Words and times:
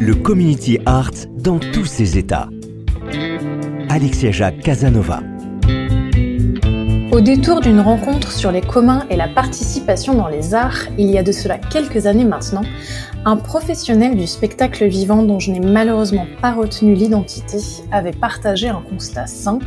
le 0.00 0.14
community 0.14 0.78
art 0.86 1.10
dans 1.36 1.58
tous 1.58 1.84
ses 1.84 2.18
états. 2.18 2.48
Alexia 3.88 4.30
Jacques 4.30 4.60
Casanova. 4.60 5.20
Au 7.12 7.20
détour 7.20 7.60
d'une 7.60 7.80
rencontre 7.80 8.32
sur 8.32 8.50
les 8.50 8.60
communs 8.60 9.06
et 9.08 9.16
la 9.16 9.28
participation 9.28 10.14
dans 10.14 10.28
les 10.28 10.54
arts, 10.54 10.86
il 10.98 11.10
y 11.10 11.18
a 11.18 11.22
de 11.22 11.30
cela 11.30 11.58
quelques 11.58 12.06
années 12.06 12.24
maintenant, 12.24 12.64
un 13.24 13.36
professionnel 13.36 14.16
du 14.16 14.26
spectacle 14.26 14.86
vivant 14.86 15.22
dont 15.22 15.38
je 15.38 15.52
n'ai 15.52 15.60
malheureusement 15.60 16.26
pas 16.42 16.52
retenu 16.52 16.94
l'identité 16.94 17.58
avait 17.92 18.12
partagé 18.12 18.68
un 18.68 18.82
constat 18.82 19.26
simple, 19.26 19.66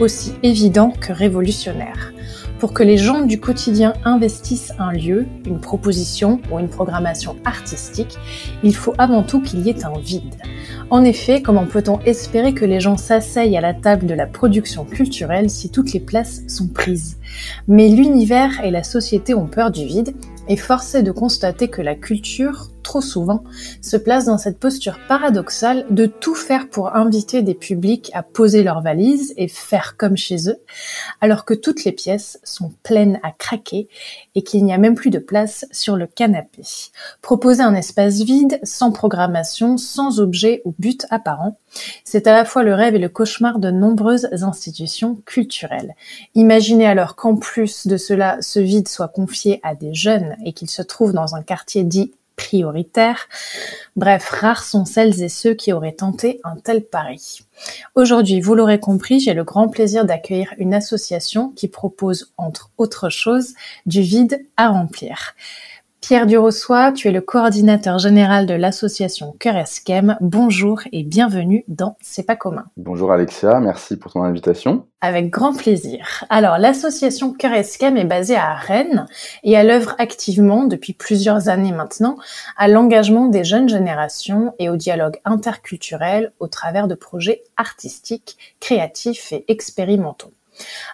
aussi 0.00 0.32
évident 0.42 0.92
que 1.00 1.12
révolutionnaire. 1.12 2.12
Pour 2.58 2.72
que 2.72 2.82
les 2.82 2.96
gens 2.96 3.20
du 3.20 3.38
quotidien 3.38 3.92
investissent 4.04 4.72
un 4.78 4.90
lieu, 4.90 5.26
une 5.44 5.60
proposition 5.60 6.40
ou 6.50 6.58
une 6.58 6.68
programmation 6.68 7.36
artistique, 7.44 8.16
il 8.62 8.74
faut 8.74 8.94
avant 8.96 9.22
tout 9.22 9.42
qu'il 9.42 9.60
y 9.60 9.68
ait 9.68 9.84
un 9.84 9.98
vide. 9.98 10.36
En 10.88 11.04
effet, 11.04 11.42
comment 11.42 11.66
peut-on 11.66 11.98
espérer 12.00 12.54
que 12.54 12.64
les 12.64 12.80
gens 12.80 12.96
s'asseyent 12.96 13.58
à 13.58 13.60
la 13.60 13.74
table 13.74 14.06
de 14.06 14.14
la 14.14 14.26
production 14.26 14.84
culturelle 14.84 15.50
si 15.50 15.70
toutes 15.70 15.92
les 15.92 16.00
places 16.00 16.42
sont 16.48 16.68
prises? 16.68 17.18
Mais 17.68 17.88
l'univers 17.88 18.64
et 18.64 18.70
la 18.70 18.84
société 18.84 19.34
ont 19.34 19.48
peur 19.48 19.70
du 19.70 19.84
vide 19.84 20.14
et 20.48 20.56
force 20.56 20.94
est 20.94 21.02
de 21.02 21.12
constater 21.12 21.68
que 21.68 21.82
la 21.82 21.94
culture, 21.94 22.68
trop 22.86 23.00
souvent, 23.00 23.42
se 23.82 23.96
place 23.96 24.26
dans 24.26 24.38
cette 24.38 24.60
posture 24.60 25.00
paradoxale 25.08 25.86
de 25.90 26.06
tout 26.06 26.36
faire 26.36 26.70
pour 26.70 26.94
inviter 26.94 27.42
des 27.42 27.54
publics 27.54 28.12
à 28.14 28.22
poser 28.22 28.62
leurs 28.62 28.80
valises 28.80 29.34
et 29.36 29.48
faire 29.48 29.96
comme 29.96 30.16
chez 30.16 30.48
eux, 30.48 30.58
alors 31.20 31.44
que 31.44 31.52
toutes 31.52 31.82
les 31.82 31.90
pièces 31.90 32.38
sont 32.44 32.72
pleines 32.84 33.18
à 33.24 33.32
craquer 33.32 33.88
et 34.36 34.42
qu'il 34.42 34.64
n'y 34.64 34.72
a 34.72 34.78
même 34.78 34.94
plus 34.94 35.10
de 35.10 35.18
place 35.18 35.66
sur 35.72 35.96
le 35.96 36.06
canapé. 36.06 36.62
Proposer 37.22 37.64
un 37.64 37.74
espace 37.74 38.20
vide, 38.20 38.60
sans 38.62 38.92
programmation, 38.92 39.78
sans 39.78 40.20
objet 40.20 40.62
ou 40.64 40.72
but 40.78 41.06
apparent, 41.10 41.58
c'est 42.04 42.28
à 42.28 42.32
la 42.32 42.44
fois 42.44 42.62
le 42.62 42.72
rêve 42.72 42.94
et 42.94 43.00
le 43.00 43.08
cauchemar 43.08 43.58
de 43.58 43.72
nombreuses 43.72 44.28
institutions 44.42 45.16
culturelles. 45.26 45.96
Imaginez 46.36 46.86
alors 46.86 47.16
qu'en 47.16 47.34
plus 47.34 47.88
de 47.88 47.96
cela, 47.96 48.38
ce 48.42 48.60
vide 48.60 48.86
soit 48.86 49.08
confié 49.08 49.58
à 49.64 49.74
des 49.74 49.92
jeunes 49.92 50.36
et 50.44 50.52
qu'ils 50.52 50.70
se 50.70 50.82
trouvent 50.82 51.12
dans 51.12 51.34
un 51.34 51.42
quartier 51.42 51.82
dit 51.82 52.12
prioritaire. 52.36 53.28
Bref, 53.96 54.28
rares 54.28 54.64
sont 54.64 54.84
celles 54.84 55.22
et 55.22 55.28
ceux 55.28 55.54
qui 55.54 55.72
auraient 55.72 55.92
tenté 55.92 56.40
un 56.44 56.56
tel 56.56 56.84
pari. 56.84 57.40
Aujourd'hui, 57.94 58.40
vous 58.40 58.54
l'aurez 58.54 58.78
compris, 58.78 59.20
j'ai 59.20 59.34
le 59.34 59.44
grand 59.44 59.68
plaisir 59.68 60.04
d'accueillir 60.04 60.52
une 60.58 60.74
association 60.74 61.50
qui 61.50 61.68
propose, 61.68 62.32
entre 62.36 62.70
autres 62.76 63.08
choses, 63.08 63.54
du 63.86 64.02
vide 64.02 64.46
à 64.56 64.68
remplir. 64.68 65.34
Pierre 66.08 66.26
Durossois, 66.26 66.92
tu 66.92 67.08
es 67.08 67.10
le 67.10 67.20
coordinateur 67.20 67.98
général 67.98 68.46
de 68.46 68.54
l'association 68.54 69.34
Cœur 69.40 69.56
Esquem. 69.56 70.16
Bonjour 70.20 70.82
et 70.92 71.02
bienvenue 71.02 71.64
dans 71.66 71.96
C'est 72.00 72.22
pas 72.22 72.36
commun. 72.36 72.66
Bonjour 72.76 73.10
Alexia, 73.10 73.58
merci 73.58 73.96
pour 73.96 74.12
ton 74.12 74.22
invitation. 74.22 74.86
Avec 75.00 75.30
grand 75.30 75.52
plaisir. 75.52 76.24
Alors, 76.30 76.58
l'association 76.58 77.32
Cœur 77.32 77.54
Esquem 77.54 77.96
est 77.96 78.04
basée 78.04 78.36
à 78.36 78.54
Rennes 78.54 79.06
et 79.42 79.50
elle 79.50 79.68
œuvre 79.68 79.96
activement 79.98 80.62
depuis 80.62 80.92
plusieurs 80.92 81.48
années 81.48 81.72
maintenant 81.72 82.16
à 82.56 82.68
l'engagement 82.68 83.26
des 83.26 83.42
jeunes 83.42 83.68
générations 83.68 84.54
et 84.60 84.70
au 84.70 84.76
dialogue 84.76 85.18
interculturel 85.24 86.32
au 86.38 86.46
travers 86.46 86.86
de 86.86 86.94
projets 86.94 87.42
artistiques, 87.56 88.38
créatifs 88.60 89.32
et 89.32 89.44
expérimentaux. 89.48 90.30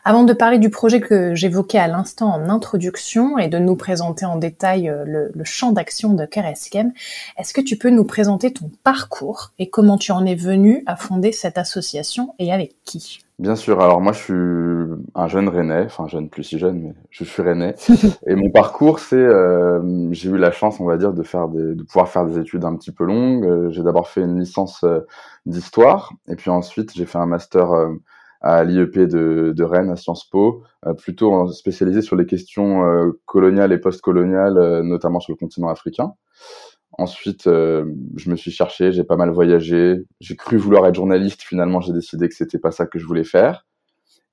Avant 0.04 0.24
de 0.24 0.32
parler 0.32 0.58
du 0.58 0.70
projet 0.70 1.00
que 1.00 1.34
j'évoquais 1.34 1.78
à 1.78 1.86
l'instant 1.86 2.34
en 2.34 2.48
introduction 2.48 3.38
et 3.38 3.48
de 3.48 3.58
nous 3.58 3.76
présenter 3.76 4.24
en 4.24 4.36
détail 4.36 4.88
euh, 4.88 5.04
le, 5.06 5.44
champ 5.44 5.72
d'action 5.72 6.12
de 6.12 6.24
Kereskem, 6.24 6.92
est-ce 7.38 7.52
que 7.52 7.60
tu 7.60 7.76
peux 7.76 7.90
nous 7.90 8.04
présenter 8.04 8.52
ton 8.52 8.70
parcours 8.82 9.52
et 9.58 9.70
comment 9.70 9.98
tu 9.98 10.12
en 10.12 10.24
es 10.26 10.34
venu 10.34 10.82
à 10.86 10.96
fonder 10.96 11.32
cette 11.32 11.58
association 11.58 12.34
et 12.38 12.52
avec 12.52 12.74
qui? 12.84 13.20
Bien 13.38 13.56
sûr. 13.56 13.80
Alors 13.80 14.00
moi, 14.00 14.12
je 14.12 14.18
suis 14.18 15.02
un 15.14 15.26
jeune 15.28 15.48
Rennais, 15.48 15.84
enfin 15.86 16.06
jeune 16.06 16.28
plus 16.28 16.44
si 16.44 16.58
jeune, 16.58 16.80
mais 16.80 16.94
je 17.10 17.24
suis 17.24 17.42
Rennais. 17.42 17.74
et 18.26 18.34
mon 18.34 18.50
parcours, 18.50 18.98
c'est, 18.98 19.16
euh, 19.16 20.12
j'ai 20.12 20.30
eu 20.30 20.38
la 20.38 20.52
chance, 20.52 20.78
on 20.80 20.84
va 20.84 20.96
dire, 20.96 21.12
de 21.12 21.22
faire 21.22 21.48
des, 21.48 21.74
de 21.74 21.82
pouvoir 21.82 22.08
faire 22.08 22.24
des 22.26 22.38
études 22.38 22.64
un 22.64 22.76
petit 22.76 22.92
peu 22.92 23.04
longues. 23.04 23.44
Euh, 23.44 23.70
j'ai 23.70 23.82
d'abord 23.82 24.08
fait 24.08 24.20
une 24.20 24.38
licence 24.38 24.84
d'histoire, 25.46 26.12
et 26.28 26.36
puis 26.36 26.50
ensuite 26.50 26.92
j'ai 26.94 27.06
fait 27.06 27.18
un 27.18 27.26
master 27.26 27.72
à 28.42 28.64
l'IEP 28.64 28.98
de, 28.98 29.62
Rennes, 29.62 29.90
à 29.90 29.96
Sciences 29.96 30.28
Po, 30.28 30.64
euh, 30.86 30.94
plutôt 30.94 31.46
spécialisé 31.48 32.02
sur 32.02 32.16
les 32.16 32.26
questions 32.26 32.84
euh, 32.84 33.12
coloniales 33.24 33.72
et 33.72 33.78
post-coloniales, 33.78 34.58
euh, 34.58 34.82
notamment 34.82 35.20
sur 35.20 35.32
le 35.32 35.38
continent 35.38 35.68
africain. 35.68 36.12
Ensuite, 36.98 37.44
je 37.44 38.30
me 38.30 38.36
suis 38.36 38.50
cherché, 38.50 38.92
j'ai 38.92 39.02
pas 39.02 39.16
mal 39.16 39.30
voyagé, 39.30 40.04
j'ai 40.20 40.36
cru 40.36 40.58
vouloir 40.58 40.86
être 40.86 40.94
journaliste, 40.94 41.40
finalement 41.40 41.80
j'ai 41.80 41.94
décidé 41.94 42.28
que 42.28 42.34
c'était 42.34 42.58
pas 42.58 42.70
ça 42.70 42.84
que 42.84 42.98
je 42.98 43.06
voulais 43.06 43.24
faire. 43.24 43.64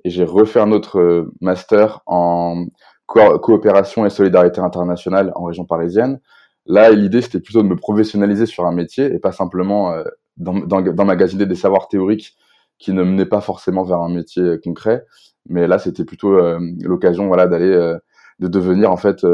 Et 0.03 0.09
j'ai 0.09 0.25
refait 0.25 0.59
un 0.59 0.73
autre 0.73 1.29
master 1.39 2.01
en 2.05 2.65
coopération 3.05 4.05
et 4.05 4.09
solidarité 4.09 4.59
internationale 4.59 5.31
en 5.35 5.45
région 5.45 5.63
parisienne. 5.63 6.19
Là, 6.65 6.91
l'idée, 6.91 7.21
c'était 7.21 7.39
plutôt 7.39 7.63
de 7.63 7.67
me 7.69 7.77
professionnaliser 7.77 8.45
sur 8.45 8.65
un 8.65 8.73
métier 8.73 9.05
et 9.05 9.19
pas 9.19 9.31
simplement 9.31 9.95
d'emmagasiner 10.35 11.45
des 11.45 11.55
savoirs 11.55 11.87
théoriques 11.87 12.35
qui 12.79 12.93
ne 12.93 13.03
menait 13.03 13.25
pas 13.25 13.41
forcément 13.41 13.83
vers 13.83 13.99
un 13.99 14.09
métier 14.09 14.41
euh, 14.41 14.57
concret. 14.57 15.05
Mais 15.47 15.67
là, 15.67 15.79
c'était 15.79 16.05
plutôt 16.05 16.33
euh, 16.33 16.59
l'occasion, 16.81 17.27
voilà, 17.27 17.47
d'aller, 17.47 17.71
euh, 17.71 17.97
de 18.39 18.47
devenir 18.47 18.91
en 18.91 18.97
fait 18.97 19.25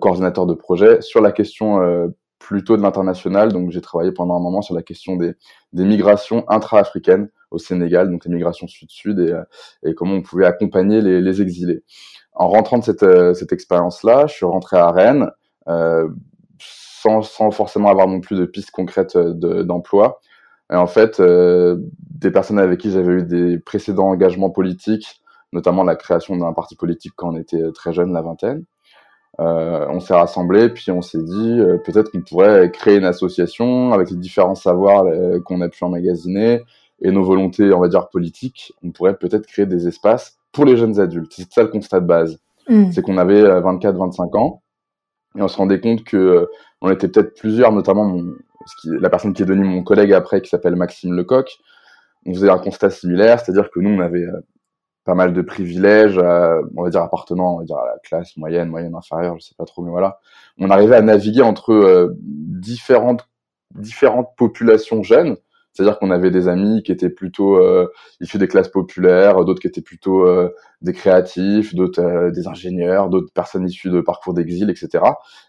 coordinateur 0.00 0.46
de 0.46 0.54
projet 0.54 1.00
sur 1.00 1.20
la 1.20 1.32
question 1.32 1.80
plutôt 2.38 2.76
de 2.76 2.82
l'international. 2.82 3.52
Donc, 3.52 3.72
j'ai 3.72 3.80
travaillé 3.80 4.12
pendant 4.12 4.36
un 4.36 4.40
moment 4.40 4.62
sur 4.62 4.74
la 4.74 4.82
question 4.82 5.16
des, 5.16 5.34
des 5.72 5.84
migrations 5.84 6.44
intra-africaines 6.48 7.28
au 7.50 7.58
Sénégal, 7.58 8.10
donc 8.10 8.24
les 8.24 8.32
migrations 8.32 8.68
sud-sud 8.68 9.18
et, 9.18 9.34
et, 9.88 9.94
comment 9.94 10.14
on 10.14 10.22
pouvait 10.22 10.46
accompagner 10.46 11.00
les, 11.00 11.20
les 11.20 11.42
exilés. 11.42 11.82
En 12.34 12.48
rentrant 12.48 12.78
de 12.78 12.84
cette, 12.84 13.34
cette 13.34 13.52
expérience-là, 13.52 14.26
je 14.28 14.34
suis 14.34 14.46
rentré 14.46 14.76
à 14.76 14.92
Rennes 14.92 15.30
euh, 15.68 16.08
sans, 16.58 17.22
sans, 17.22 17.50
forcément 17.50 17.88
avoir 17.88 18.08
non 18.08 18.20
plus 18.20 18.36
de 18.36 18.44
pistes 18.44 18.70
concrètes 18.70 19.16
d'emploi. 19.16 20.20
Et 20.70 20.76
en 20.76 20.86
fait, 20.86 21.20
euh, 21.20 21.78
des 22.10 22.30
personnes 22.30 22.58
avec 22.58 22.80
qui 22.80 22.90
j'avais 22.90 23.12
eu 23.12 23.22
des 23.22 23.58
précédents 23.58 24.08
engagements 24.08 24.50
politiques, 24.50 25.22
notamment 25.52 25.82
la 25.82 25.96
création 25.96 26.36
d'un 26.36 26.52
parti 26.52 26.76
politique 26.76 27.12
quand 27.16 27.30
on 27.30 27.36
était 27.36 27.72
très 27.72 27.92
jeune, 27.92 28.12
la 28.12 28.22
vingtaine, 28.22 28.64
euh, 29.40 29.86
on 29.88 30.00
s'est 30.00 30.14
rassemblés, 30.14 30.68
puis 30.68 30.90
on 30.90 31.00
s'est 31.00 31.22
dit 31.22 31.60
euh, 31.60 31.78
peut-être 31.78 32.10
qu'on 32.10 32.22
pourrait 32.22 32.72
créer 32.72 32.96
une 32.96 33.04
association 33.04 33.92
avec 33.92 34.10
les 34.10 34.16
différents 34.16 34.56
savoirs 34.56 35.04
euh, 35.06 35.38
qu'on 35.40 35.60
a 35.60 35.68
pu 35.68 35.84
emmagasiner 35.84 36.62
et 37.00 37.12
nos 37.12 37.22
volontés, 37.22 37.72
on 37.72 37.78
va 37.78 37.86
dire, 37.86 38.08
politiques. 38.08 38.72
On 38.82 38.90
pourrait 38.90 39.16
peut-être 39.16 39.46
créer 39.46 39.66
des 39.66 39.86
espaces 39.86 40.38
pour 40.50 40.64
les 40.64 40.76
jeunes 40.76 40.98
adultes. 40.98 41.32
C'est 41.36 41.52
ça 41.52 41.62
le 41.62 41.68
constat 41.68 42.00
de 42.00 42.06
base. 42.06 42.40
Mmh. 42.68 42.90
C'est 42.90 43.02
qu'on 43.02 43.16
avait 43.16 43.42
24-25 43.42 44.36
ans 44.36 44.62
et 45.36 45.42
on 45.42 45.48
se 45.48 45.56
rendait 45.56 45.80
compte 45.80 46.02
que 46.02 46.48
on 46.80 46.90
était 46.90 47.06
peut-être 47.08 47.34
plusieurs, 47.38 47.72
notamment 47.72 48.04
mon, 48.06 48.34
la 48.84 49.10
personne 49.10 49.32
qui 49.32 49.42
est 49.42 49.46
devenue 49.46 49.64
mon 49.64 49.82
collègue 49.82 50.12
après, 50.12 50.40
qui 50.40 50.48
s'appelle 50.48 50.76
Maxime 50.76 51.14
Lecoq, 51.14 51.58
on 52.26 52.34
faisait 52.34 52.50
un 52.50 52.58
constat 52.58 52.90
similaire, 52.90 53.40
c'est-à-dire 53.40 53.70
que 53.70 53.80
nous, 53.80 53.90
on 53.90 54.00
avait 54.00 54.24
euh, 54.24 54.40
pas 55.04 55.14
mal 55.14 55.32
de 55.32 55.42
privilèges, 55.42 56.18
on 56.18 56.82
va 56.82 56.90
dire 56.90 57.00
appartenant 57.00 57.54
on 57.54 57.58
va 57.60 57.64
dire, 57.64 57.76
à 57.76 57.86
la 57.86 57.98
classe 58.02 58.36
moyenne, 58.36 58.68
moyenne 58.68 58.94
inférieure, 58.94 59.36
je 59.40 59.46
sais 59.46 59.54
pas 59.56 59.64
trop, 59.64 59.82
mais 59.82 59.90
voilà. 59.90 60.20
On 60.58 60.70
arrivait 60.70 60.96
à 60.96 61.02
naviguer 61.02 61.42
entre 61.42 62.12
différentes 62.20 63.26
différentes 63.74 64.30
populations 64.36 65.02
jeunes. 65.02 65.36
C'est-à-dire 65.72 65.98
qu'on 65.98 66.10
avait 66.10 66.30
des 66.30 66.48
amis 66.48 66.82
qui 66.82 66.90
étaient 66.90 67.10
plutôt 67.10 67.56
euh, 67.56 67.86
issus 68.20 68.38
des 68.38 68.48
classes 68.48 68.68
populaires, 68.68 69.44
d'autres 69.44 69.60
qui 69.60 69.68
étaient 69.68 69.82
plutôt 69.82 70.26
euh, 70.26 70.52
des 70.82 70.92
créatifs, 70.92 71.74
d'autres 71.74 72.02
euh, 72.02 72.30
des 72.30 72.48
ingénieurs, 72.48 73.08
d'autres 73.08 73.32
personnes 73.32 73.66
issues 73.66 73.90
de 73.90 74.00
parcours 74.00 74.34
d'exil, 74.34 74.70
etc. 74.70 75.04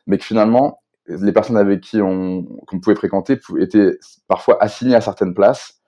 Mais 0.05 0.17
que 0.19 0.23
finalement, 0.23 0.81
les 1.09 1.31
personnes 1.31 1.57
avec 1.57 1.81
qui 1.81 2.01
on 2.01 2.43
qu'on 2.67 2.79
pouvait 2.79 2.95
fréquenter 2.95 3.39
étaient 3.59 3.97
parfois 4.27 4.61
assignées 4.61 4.95
à 4.95 5.01
certaines 5.01 5.33
places 5.33 5.81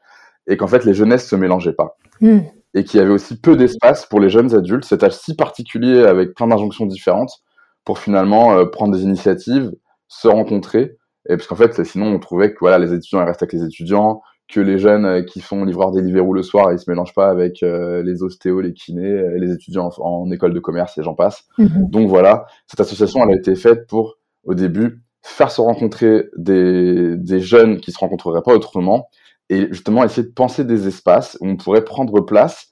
et 0.48 0.58
qu'en 0.58 0.68
fait 0.68 0.84
les 0.84 0.94
jeunesses 0.94 1.28
se 1.28 1.36
mélangeaient 1.36 1.74
pas. 1.74 1.98
Hmm. 2.20 2.40
Et 2.74 2.84
qu'il 2.84 3.00
y 3.00 3.04
avait 3.04 3.12
aussi 3.12 3.40
peu 3.40 3.56
d'espace 3.56 4.06
pour 4.06 4.20
les 4.20 4.30
jeunes 4.30 4.56
adultes, 4.56 4.86
cet 4.86 5.04
âge 5.04 5.14
si 5.14 5.36
particulier 5.36 6.04
avec 6.04 6.34
plein 6.34 6.48
d'injonctions 6.48 6.86
différentes 6.86 7.44
pour 7.84 8.00
finalement 8.00 8.66
prendre 8.68 8.96
des 8.96 9.04
initiatives, 9.04 9.72
se 10.08 10.28
rencontrer 10.28 10.98
et 11.30 11.38
parce 11.38 11.48
qu'en 11.48 11.56
fait, 11.56 11.84
sinon, 11.84 12.08
on 12.08 12.20
trouvait 12.20 12.52
que 12.52 12.60
voilà, 12.60 12.80
les 12.80 12.94
étudiants 12.94 13.22
ils 13.22 13.26
restent 13.26 13.44
avec 13.44 13.54
les 13.54 13.64
étudiants, 13.64 14.22
que 14.52 14.60
les 14.60 14.80
jeunes 14.80 15.06
euh, 15.06 15.22
qui 15.22 15.40
font 15.40 15.64
livreur 15.64 15.92
Deliveroo 15.92 16.34
le 16.34 16.44
soir, 16.44 16.74
ils 16.74 16.80
se 16.80 16.90
mélangent 16.90 17.14
pas 17.14 17.30
avec 17.30 17.64
euh, 17.64 18.04
les 18.04 18.24
ostéos, 18.24 18.60
les 18.60 18.74
kinés, 18.74 19.06
euh, 19.06 19.38
les 19.38 19.52
étudiants 19.52 19.90
en, 20.00 20.30
école 20.32 20.54
de 20.54 20.60
commerce 20.60 20.98
et 20.98 21.04
j'en 21.04 21.14
passe. 21.14 21.46
Mhm. 21.58 21.90
Donc 21.90 22.10
voilà, 22.10 22.46
cette 22.68 22.80
association, 22.80 23.24
elle 23.24 23.36
a 23.36 23.38
été 23.38 23.56
faite 23.56 23.88
pour, 23.88 24.18
au 24.44 24.54
début, 24.54 25.02
faire 25.24 25.52
se 25.52 25.62
rencontrer 25.62 26.30
des, 26.38 27.16
des 27.18 27.40
jeunes 27.40 27.80
qui 27.80 27.92
se 27.92 28.00
rencontreraient 28.00 28.42
pas 28.42 28.54
autrement 28.54 29.10
et 29.50 29.68
justement 29.70 30.04
essayer 30.04 30.28
de 30.28 30.34
penser 30.34 30.64
des 30.64 30.88
espaces 30.88 31.38
où 31.42 31.48
on 31.48 31.58
pourrait 31.58 31.84
prendre 31.84 32.22
place 32.22 32.72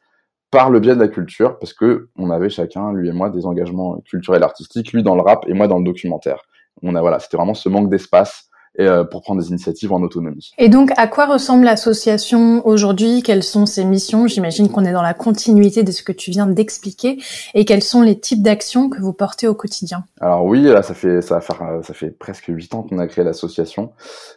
par 0.52 0.70
le 0.70 0.80
biais 0.80 0.96
de 0.96 1.00
la 1.00 1.08
culture, 1.08 1.60
parce 1.60 1.74
que 1.74 2.10
on 2.16 2.32
avait 2.32 2.50
chacun, 2.50 2.92
lui 2.94 3.10
et 3.10 3.12
moi, 3.12 3.30
des 3.30 3.46
engagements 3.46 4.00
culturels 4.06 4.44
artistiques, 4.44 4.94
lui 4.94 5.04
dans 5.04 5.16
le 5.16 5.22
rap 5.22 5.46
et 5.48 5.54
moi 5.54 5.68
dans 5.68 5.78
le 5.78 5.84
documentaire. 5.84 6.42
On 6.82 6.96
a 6.96 7.02
voilà, 7.02 7.20
c'était 7.20 7.38
vraiment 7.38 7.54
ce 7.54 7.70
manque 7.70 7.90
d'espace 7.90 8.49
et 8.80 8.88
euh, 8.88 9.04
pour 9.04 9.22
prendre 9.22 9.42
des 9.42 9.50
initiatives 9.50 9.92
en 9.92 10.02
autonomie. 10.02 10.52
Et 10.58 10.70
donc, 10.70 10.92
à 10.96 11.08
quoi 11.08 11.26
ressemble 11.26 11.66
l'association 11.66 12.66
aujourd'hui? 12.66 13.22
Quelles 13.22 13.44
sont 13.44 13.66
ses 13.66 13.84
missions? 13.84 14.26
J'imagine 14.26 14.70
qu'on 14.70 14.86
est 14.86 14.94
dans 14.94 15.02
la 15.02 15.14
continuité 15.14 15.84
de 15.84 15.92
ce 15.92 16.02
que 16.02 16.14
tu 16.14 16.32
viens 16.32 16.48
d'expliquer. 16.48 17.20
Et 17.54 17.66
quels 17.66 17.84
sont 17.84 18.02
les 18.02 18.18
types 18.18 18.42
d'actions 18.42 18.90
que 18.90 19.02
vous 19.02 19.12
portez 19.12 19.48
au 19.50 19.54
quotidien? 19.54 20.06
Alors 20.22 20.46
oui, 20.46 20.64
là, 20.64 20.82
ça 20.82 20.94
fait 20.94 21.22
ça 21.22 21.36
va 21.36 21.42
faire 21.42 21.62
euh, 21.62 21.82
ça 21.84 21.94
fait 21.94 22.10
presque 22.10 22.46
huit 22.48 22.74
ans 22.74 22.84
qu'on 22.84 23.00
a 23.00 23.08
créé 23.08 23.26
l'association. 23.26 23.92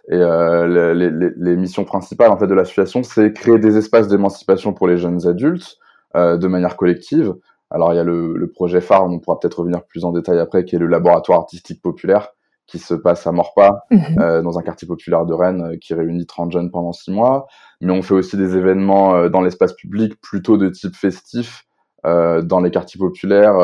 Et 0.09 0.17
euh, 0.17 0.95
les, 0.95 1.11
les, 1.11 1.31
les, 1.37 1.57
missions 1.57 1.85
principales 1.85 2.33
en 2.33 2.37
fait 2.37 2.49
de 2.49 2.55
l'association, 2.55 3.05
c'est 3.05 3.33
créer 3.33 3.59
des 3.59 3.77
espaces 3.77 4.09
d'émancipation 4.09 4.73
pour 4.73 4.89
les 4.89 4.99
jeunes 4.99 5.27
adultes 5.29 5.79
euh, 6.17 6.37
de 6.37 6.49
manière 6.49 6.77
collective. 6.77 7.35
Alors 7.71 7.93
il 7.93 7.97
y 7.97 8.01
a 8.01 8.05
le, 8.05 8.35
le 8.37 8.51
projet 8.51 8.81
phare, 8.81 9.05
on 9.05 9.21
pourra 9.21 9.39
peut-être 9.39 9.61
revenir 9.61 9.85
plus 9.85 10.05
en 10.05 10.11
détail 10.11 10.41
après, 10.41 10.65
qui 10.65 10.75
est 10.75 10.81
le 10.81 10.89
laboratoire 10.89 11.39
artistique 11.39 11.81
populaire 11.81 12.33
qui 12.67 12.79
se 12.79 12.95
passe 12.95 13.27
à 13.27 13.33
Morpa, 13.33 13.85
mhm. 13.91 14.19
euh, 14.19 14.43
dans 14.43 14.59
un 14.59 14.63
quartier 14.63 14.87
populaire 14.87 15.27
de 15.27 15.35
Rennes, 15.35 15.73
euh, 15.73 15.77
qui 15.77 15.95
réunit 15.95 16.27
30 16.27 16.53
jeunes 16.53 16.71
pendant 16.71 16.93
6 16.93 17.11
mois. 17.11 17.47
Mais 17.81 17.93
on 17.93 18.03
fait 18.03 18.15
aussi 18.15 18.37
des 18.37 18.57
événements 18.57 19.15
euh, 19.15 19.29
dans 19.29 19.41
l'espace 19.41 19.75
public 19.75 20.15
plutôt 20.21 20.57
de 20.57 20.69
type 20.69 20.95
festif, 20.95 21.65
dans 22.05 22.59
les 22.59 22.73
quartiers 22.73 22.99
populaires, 22.99 23.55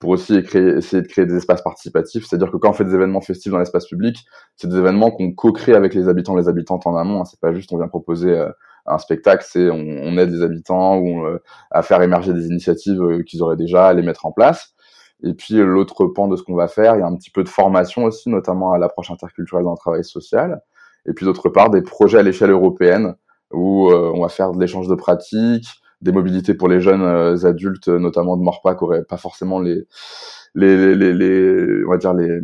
pour 0.00 0.10
aussi 0.10 0.34
essayer 0.34 1.00
de 1.00 1.08
créer 1.08 1.24
des 1.24 1.36
espaces 1.36 1.62
participatifs. 1.62 2.26
C'est-à-dire 2.26 2.50
que 2.50 2.58
quand 2.58 2.68
on 2.68 2.72
fait 2.74 2.84
des 2.84 2.94
événements 2.94 3.22
festifs 3.22 3.50
dans 3.50 3.58
l'espace 3.58 3.86
public, 3.86 4.18
c'est 4.56 4.68
des 4.68 4.76
événements 4.76 5.10
qu'on 5.10 5.32
co-crée 5.32 5.72
avec 5.72 5.94
les 5.94 6.06
habitants, 6.06 6.36
les 6.36 6.46
habitantes 6.46 6.86
en 6.86 6.94
amont. 6.94 7.22
Hein. 7.22 7.24
C'est 7.24 7.40
pas 7.40 7.54
juste 7.54 7.72
on 7.72 7.78
vient 7.78 7.88
proposer 7.88 8.38
un 8.84 8.98
spectacle, 8.98 9.46
c'est 9.48 9.70
on, 9.70 10.18
aide 10.18 10.30
les 10.30 10.42
habitants 10.42 10.98
ou 10.98 11.24
à 11.70 11.80
faire 11.80 12.02
émerger 12.02 12.34
des 12.34 12.48
initiatives 12.48 13.24
qu'ils 13.24 13.42
auraient 13.42 13.56
déjà, 13.56 13.86
à 13.86 13.94
les 13.94 14.02
mettre 14.02 14.26
en 14.26 14.32
place. 14.32 14.74
Et 15.22 15.34
puis 15.34 15.54
l'autre 15.54 16.06
pan 16.06 16.28
de 16.28 16.36
ce 16.36 16.42
qu'on 16.42 16.54
va 16.54 16.68
faire, 16.68 16.96
il 16.96 17.00
y 17.00 17.02
a 17.02 17.06
un 17.06 17.16
petit 17.16 17.30
peu 17.30 17.44
de 17.44 17.48
formation 17.48 18.04
aussi, 18.04 18.28
notamment 18.30 18.72
à 18.72 18.78
l'approche 18.78 19.10
interculturelle 19.10 19.64
dans 19.64 19.72
le 19.72 19.78
travail 19.78 20.04
social. 20.04 20.62
Et 21.06 21.12
puis 21.12 21.26
d'autre 21.26 21.48
part, 21.48 21.70
des 21.70 21.82
projets 21.82 22.18
à 22.18 22.22
l'échelle 22.22 22.50
européenne 22.50 23.14
où 23.52 23.90
euh, 23.90 24.12
on 24.14 24.22
va 24.22 24.28
faire 24.28 24.52
de 24.52 24.60
l'échange 24.60 24.88
de 24.88 24.94
pratiques, 24.94 25.68
des 26.00 26.12
mobilités 26.12 26.54
pour 26.54 26.68
les 26.68 26.80
jeunes 26.80 27.02
euh, 27.02 27.46
adultes, 27.46 27.88
notamment 27.88 28.36
de 28.36 28.42
Morpa, 28.42 28.74
qui 28.74 28.84
n'auraient 28.84 29.04
pas 29.04 29.16
forcément 29.16 29.60
les, 29.60 29.86
les, 30.54 30.94
les, 30.94 31.12
les, 31.12 31.84
on 31.86 31.90
va 31.90 31.96
dire 31.96 32.14
les 32.14 32.40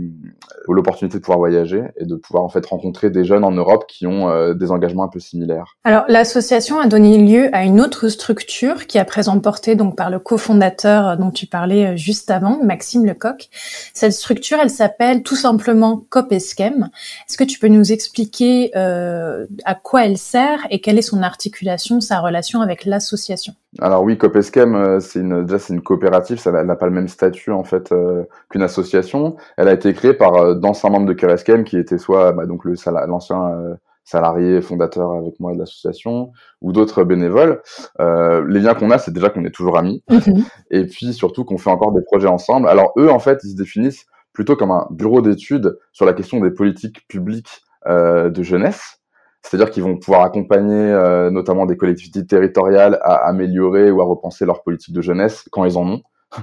l'opportunité 0.75 1.19
de 1.19 1.23
pouvoir 1.23 1.39
voyager 1.39 1.83
et 1.97 2.05
de 2.05 2.17
pouvoir 2.17 2.45
en 2.45 2.49
fait 2.49 2.65
rencontrer 2.67 3.11
des 3.11 3.25
jeunes 3.25 3.45
en 3.45 3.53
Europe 3.53 3.85
qui 3.89 4.07
ont 4.07 4.29
euh, 4.29 4.55
des 4.55 4.71
engagements 4.71 5.05
un 5.05 5.09
peu 5.09 5.21
similaires. 5.21 5.77
Alors 5.85 6.05
l'association 6.09 6.81
a 6.81 6.87
donné 6.87 7.19
lieu 7.19 7.49
à 7.55 7.65
une 7.65 7.81
autre 7.81 8.09
structure 8.09 8.87
qui 8.87 8.99
a 8.99 9.05
présent 9.05 9.39
portée 9.41 9.77
donc 9.77 9.97
par 9.97 10.11
le 10.11 10.19
cofondateur 10.19 11.17
dont 11.17 11.31
tu 11.31 11.47
parlais 11.47 11.87
euh, 11.87 11.97
juste 11.97 12.31
avant, 12.31 12.63
Maxime 12.63 13.07
Lecoq. 13.07 13.49
Cette 13.95 14.13
structure, 14.13 14.59
elle 14.61 14.71
s'appelle 14.71 15.23
tout 15.23 15.37
simplement 15.37 16.05
COPESCHEM. 16.09 16.89
Est-ce 17.29 17.37
que 17.37 17.45
tu 17.45 17.59
peux 17.59 17.69
nous 17.69 17.93
expliquer 17.93 18.71
euh, 18.77 19.47
à 19.65 19.75
quoi 19.75 20.05
elle 20.05 20.19
sert 20.19 20.67
et 20.71 20.81
quelle 20.81 20.99
est 20.99 21.03
son 21.03 21.23
articulation, 21.23 22.01
sa 22.01 22.21
relation 22.21 22.61
avec 22.61 22.85
l'association? 22.85 23.55
Alors 23.81 24.03
oui, 24.03 24.17
Copeschem, 24.19 24.75
euh, 24.75 25.01
c'est 25.01 25.21
une, 25.21 25.45
déjà 25.45 25.59
c'est 25.59 25.75
une 25.75 25.83
coopérative, 25.83 26.39
ça 26.39 26.51
n'a 26.51 26.77
pas 26.77 26.87
le 26.87 26.93
même 26.93 27.09
statut 27.09 27.51
en 27.51 27.65
fait 27.65 27.93
euh, 27.93 28.25
qu'une 28.51 28.63
association. 28.63 29.37
Elle 29.57 29.69
a 29.69 29.73
été 29.73 29.93
créée 29.93 30.15
par 30.15 30.35
euh, 30.37 30.55
d'anciens 30.55 30.91
membres 30.91 31.07
de 31.07 31.13
Kereskem 31.13 31.65
qui 31.65 31.77
étaient 31.77 31.99
soit 31.99 32.33
bah, 32.33 32.47
donc 32.47 32.65
le 32.65 32.75
l'ancien 33.07 33.77
salarié 34.05 34.61
fondateur 34.61 35.13
avec 35.13 35.41
moi 35.41 35.53
de 35.53 35.59
l'association 35.59 36.31
ou 36.63 36.73
d'autres 36.73 37.03
bénévoles. 37.03 37.61
les 37.99 38.61
liens 38.61 38.75
qu'on 38.75 38.91
a, 38.91 38.99
c'est 38.99 39.13
déjà 39.13 39.31
qu'on 39.31 39.45
est 39.45 39.55
toujours 39.55 39.79
amis 39.79 40.05
mhm. 40.09 40.45
et 40.71 40.87
puis 40.87 41.13
surtout 41.13 41.45
qu'on 41.45 41.59
fait 41.59 41.71
encore 41.71 41.93
des 41.93 42.03
projets 42.03 42.29
ensemble. 42.29 42.69
Alors 42.69 42.93
eux, 42.99 43.11
en 43.11 43.19
fait, 43.19 43.41
ils 43.43 43.51
se 43.51 43.57
définissent 43.57 44.07
plutôt 44.33 44.55
comme 44.55 44.71
un 44.71 44.87
bureau 44.91 45.23
d'études 45.23 45.77
sur 45.93 46.05
la 46.07 46.13
question 46.13 46.39
des 46.41 46.51
politiques 46.51 47.07
publiques 47.09 47.63
de 47.87 48.43
jeunesse. 48.43 49.01
C'est-à-dire 49.43 49.71
qu'ils 49.71 49.85
vont 49.85 49.97
pouvoir 49.97 50.23
accompagner 50.23 50.75
euh, 50.75 51.31
notamment 51.31 51.67
des 51.67 51.77
collectivités 51.77 52.27
territoriales 52.27 52.99
à 53.03 53.27
améliorer 53.29 53.91
ou 53.91 54.01
à 54.01 54.05
repenser 54.05 54.45
leur 54.45 54.63
politique 54.63 54.95
de 54.95 55.03
jeunesse 55.03 55.45
quand 55.53 55.65
ils 55.65 55.79
en 55.79 55.89
ont. 55.89 56.03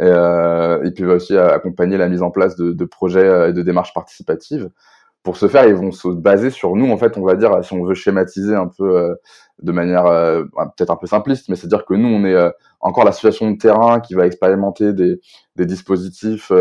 et, 0.00 0.02
euh, 0.02 0.80
ils 0.84 0.94
peuvent 0.94 1.10
aussi 1.10 1.36
accompagner 1.36 1.96
la 1.96 2.08
mise 2.08 2.22
en 2.22 2.30
place 2.30 2.56
de, 2.56 2.72
de 2.72 2.84
projets 2.84 3.24
euh, 3.24 3.50
et 3.50 3.52
de 3.52 3.62
démarches 3.62 3.94
participatives. 3.94 4.70
Pour 5.22 5.36
ce 5.36 5.48
faire, 5.48 5.66
ils 5.66 5.74
vont 5.74 5.92
se 5.92 6.08
baser 6.08 6.50
sur 6.50 6.76
nous, 6.76 6.90
en 6.90 6.96
fait, 6.96 7.18
on 7.18 7.24
va 7.24 7.34
dire, 7.34 7.62
si 7.62 7.74
on 7.74 7.84
veut 7.84 7.94
schématiser 7.94 8.54
un 8.54 8.68
peu 8.68 8.96
euh, 8.96 9.14
de 9.60 9.72
manière 9.72 10.04
peut-être 10.76 10.90
un 10.90 10.96
peu 10.96 11.08
simpliste, 11.08 11.48
mais 11.48 11.56
c'est-à-dire 11.56 11.84
que 11.84 11.94
nous, 11.94 12.08
on 12.08 12.24
est 12.24 12.52
encore 12.80 13.04
l'association 13.04 13.50
de 13.50 13.58
terrain 13.58 13.98
qui 13.98 14.14
va 14.14 14.24
expérimenter 14.24 14.92
des, 14.92 15.20
des 15.56 15.66
dispositifs 15.66 16.52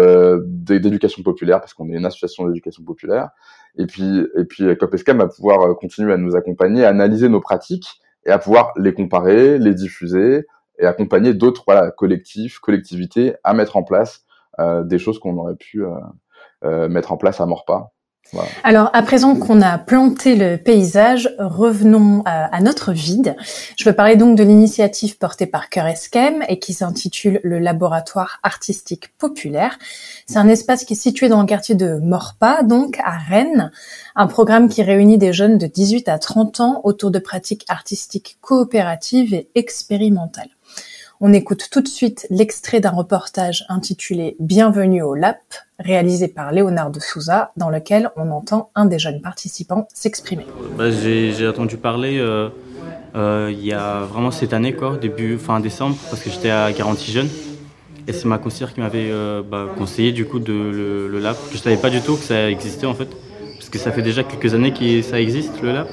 d'éducation 0.44 1.22
populaire, 1.22 1.60
parce 1.60 1.76
qu'on 1.76 1.88
est 1.92 1.96
une 1.96 2.08
association 2.08 2.48
d'éducation 2.48 2.84
populaire. 2.84 3.30
Et 3.78 3.86
puis, 3.86 4.26
et 4.36 4.46
puis 4.46 4.76
Copescam 4.78 5.18
va 5.18 5.28
pouvoir 5.28 5.62
euh, 5.62 5.74
continuer 5.74 6.14
à 6.14 6.18
nous 6.18 6.36
accompagner, 6.36 6.84
à 6.86 6.90
analyser 6.90 7.30
nos 7.30 7.42
pratiques 7.42 8.02
et 8.26 8.32
à 8.32 8.40
pouvoir 8.40 8.74
les 8.78 8.94
comparer, 8.94 9.58
les 9.60 9.74
diffuser 9.74 10.46
et 10.80 10.86
accompagner 10.86 11.34
d'autres 11.34 11.92
collectifs, 11.96 12.60
collectivités 12.60 13.36
à 13.44 13.54
mettre 13.54 13.78
en 13.78 13.84
place 13.84 14.26
euh, 14.60 14.84
des 14.84 15.00
choses 15.00 15.20
qu'on 15.20 15.38
aurait 15.38 15.56
pu 15.56 15.84
euh, 15.84 15.92
euh 16.64 16.90
mettre 16.90 17.12
en 17.12 17.18
place 17.18 17.40
à 17.40 17.46
Morpa 17.46 17.92
alors, 18.64 18.90
à 18.94 19.02
présent 19.04 19.36
qu'on 19.36 19.62
a 19.62 19.78
planté 19.78 20.36
le 20.36 20.58
paysage, 20.58 21.34
revenons 21.40 22.24
à, 22.26 22.60
notre 22.62 22.92
vide. 22.92 23.36
Je 23.78 23.86
veux 23.86 23.96
parler 23.96 24.16
donc 24.16 24.38
de 24.38 24.44
l'initiative 24.44 25.18
portée 25.18 25.46
par 25.46 25.70
Cœur 25.70 25.88
Esquem 25.88 26.44
et 26.50 26.60
qui 26.60 26.74
s'intitule 26.74 27.40
le 27.44 27.60
Laboratoire 27.60 28.40
Artistique 28.44 29.10
Populaire. 29.18 29.78
C'est 30.26 30.38
un 30.38 30.48
espace 30.48 30.84
qui 30.84 30.94
est 30.94 30.98
situé 30.98 31.30
dans 31.30 31.40
le 31.40 31.48
quartier 31.48 31.76
de 31.76 32.00
Morpa, 32.00 32.64
donc 32.64 33.00
à 33.04 33.18
Rennes. 33.18 33.72
Un 34.16 34.28
programme 34.28 34.70
qui 34.70 34.84
réunit 34.84 35.18
des 35.18 35.34
jeunes 35.34 35.58
de 35.58 35.68
18 35.68 36.10
à 36.10 36.20
30 36.20 36.60
ans 36.60 36.82
autour 36.84 37.12
de 37.12 37.20
pratiques 37.20 37.66
artistiques 37.70 38.38
coopératives 38.42 39.34
et 39.34 39.50
expérimentales. 39.56 40.57
On 41.20 41.34
écoute 41.34 41.70
tout 41.72 41.82
de 41.82 41.88
suite 41.88 42.28
l'extrait 42.30 42.80
d'un 42.80 42.92
reportage 42.92 43.66
intitulé 43.70 44.36
Bienvenue 44.40 45.02
au 45.02 45.16
LAP, 45.16 45.40
réalisé 45.80 46.28
par 46.28 46.52
Léonard 46.52 46.92
de 46.92 47.00
Souza, 47.00 47.54
dans 47.58 47.72
lequel 47.72 48.12
on 48.18 48.30
entend 48.30 48.70
un 48.76 48.86
des 48.86 49.00
jeunes 49.00 49.20
participants 49.20 49.88
s'exprimer. 49.96 50.46
Bah, 50.78 50.92
j'ai 50.92 51.48
entendu 51.48 51.78
parler 51.78 52.20
euh, 52.20 52.50
euh, 53.16 53.50
il 53.52 53.66
y 53.66 53.74
a 53.74 54.02
vraiment 54.02 54.30
cette 54.30 54.54
année, 54.54 54.76
début 55.02 55.40
fin 55.40 55.60
décembre, 55.60 55.98
parce 56.12 56.22
que 56.22 56.30
j'étais 56.30 56.52
à 56.52 56.72
Garantie 56.72 57.12
Jeune. 57.12 57.30
Et 58.08 58.14
c'est 58.14 58.26
ma 58.26 58.38
conseillère 58.38 58.76
qui 58.76 58.82
m'avait 58.82 59.10
euh, 59.10 59.42
bah, 59.42 59.66
conseillé 59.76 60.12
du 60.12 60.26
coup 60.26 60.38
de 60.38 60.54
le, 60.54 61.20
LAP. 61.20 61.38
Je 61.52 61.58
savais 61.58 61.78
pas 61.78 61.90
du 61.90 62.02
tout 62.02 62.16
que 62.16 62.24
ça 62.24 62.48
existait 62.48 62.86
en 62.86 62.94
fait, 62.94 63.10
parce 63.56 63.70
que 63.70 63.80
ça 63.80 63.92
fait 63.92 64.04
déjà 64.04 64.24
quelques 64.24 64.54
années 64.54 64.72
que 64.72 65.02
ça 65.02 65.20
existe 65.20 65.64
le 65.64 65.74
LAP. 65.74 65.90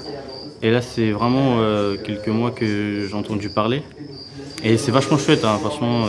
Et 0.60 0.70
là, 0.70 0.82
c'est 0.82 1.12
vraiment 1.12 1.58
quelques 2.04 2.28
mois 2.28 2.50
que 2.50 3.06
j'ai 3.08 3.14
entendu 3.14 3.48
parler. 3.48 3.82
Et 4.64 4.78
c'est 4.78 4.90
vachement 4.90 5.18
chouette, 5.18 5.44
hein, 5.44 5.58
franchement, 5.60 6.06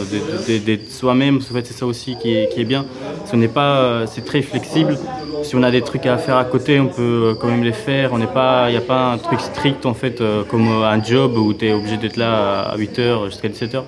d'être 0.47 0.89
soi-même, 0.89 1.41
c'est 1.41 1.65
ça 1.65 1.85
aussi 1.85 2.15
qui 2.21 2.33
est, 2.33 2.49
qui 2.53 2.61
est 2.61 2.65
bien. 2.65 2.85
Euh, 3.33 4.05
c'est 4.07 4.23
très 4.23 4.41
flexible. 4.41 4.97
Si 5.43 5.55
on 5.55 5.63
a 5.63 5.71
des 5.71 5.81
trucs 5.81 6.05
à 6.05 6.17
faire 6.17 6.37
à 6.37 6.45
côté, 6.45 6.79
on 6.79 6.87
peut 6.87 7.01
euh, 7.01 7.33
quand 7.35 7.47
même 7.47 7.63
les 7.63 7.73
faire. 7.73 8.11
Il 8.13 8.19
n'y 8.19 8.23
a 8.23 8.81
pas 8.81 9.11
un 9.11 9.17
truc 9.17 9.41
strict 9.41 9.85
en 9.85 9.93
fait, 9.93 10.21
euh, 10.21 10.43
comme 10.43 10.67
un 10.67 11.03
job 11.03 11.37
où 11.37 11.53
tu 11.53 11.67
es 11.67 11.73
obligé 11.73 11.97
d'être 11.97 12.17
là 12.17 12.61
à 12.61 12.77
8h 12.77 13.25
jusqu'à 13.25 13.49
17h. 13.49 13.83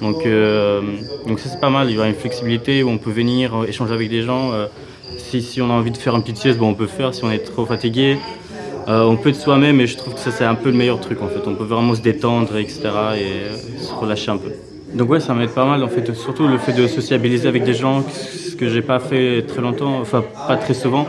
Donc, 0.00 0.26
euh, 0.26 0.82
donc 1.26 1.40
ça 1.40 1.48
c'est 1.48 1.60
pas 1.60 1.70
mal, 1.70 1.88
il 1.88 1.94
y 1.94 1.98
aura 1.98 2.08
une 2.08 2.14
flexibilité 2.14 2.82
où 2.82 2.90
on 2.90 2.98
peut 2.98 3.10
venir 3.10 3.54
euh, 3.54 3.66
échanger 3.66 3.94
avec 3.94 4.10
des 4.10 4.22
gens. 4.22 4.52
Euh, 4.52 4.66
si, 5.16 5.40
si, 5.40 5.62
on 5.62 5.70
a 5.70 5.72
envie 5.72 5.90
de 5.90 5.96
faire 5.96 6.14
une 6.14 6.22
petite 6.22 6.36
sieste, 6.36 6.58
bon, 6.58 6.68
on 6.68 6.74
peut 6.74 6.86
faire. 6.86 7.14
Si 7.14 7.24
on 7.24 7.30
est 7.30 7.38
trop 7.38 7.64
fatigué, 7.64 8.18
on 8.86 9.16
peut 9.16 9.30
être 9.30 9.40
soi-même 9.40 9.80
et 9.80 9.86
je 9.86 9.96
trouve 9.96 10.14
que 10.14 10.20
ça 10.20 10.30
c'est 10.30 10.44
un 10.44 10.54
peu 10.54 10.70
le 10.70 10.76
meilleur 10.76 11.00
truc 11.00 11.22
en 11.22 11.28
fait. 11.28 11.46
On 11.46 11.54
peut 11.54 11.64
vraiment 11.64 11.94
se 11.94 12.00
détendre, 12.00 12.56
etc. 12.56 12.80
et 13.16 13.82
se 13.82 13.92
relâcher 13.92 14.30
un 14.30 14.38
peu. 14.38 14.52
Donc 14.94 15.10
ouais, 15.10 15.20
ça 15.20 15.34
m'aide 15.34 15.50
pas 15.50 15.64
mal 15.66 15.82
en 15.82 15.88
fait, 15.88 16.14
surtout 16.14 16.46
le 16.46 16.58
fait 16.58 16.72
de 16.72 16.86
sociabiliser 16.86 17.48
avec 17.48 17.64
des 17.64 17.74
gens, 17.74 18.02
ce 18.08 18.54
que 18.54 18.68
j'ai 18.68 18.82
pas 18.82 18.98
fait 18.98 19.42
très 19.46 19.60
longtemps, 19.60 19.98
enfin 20.00 20.24
pas 20.46 20.56
très 20.56 20.74
souvent. 20.74 21.06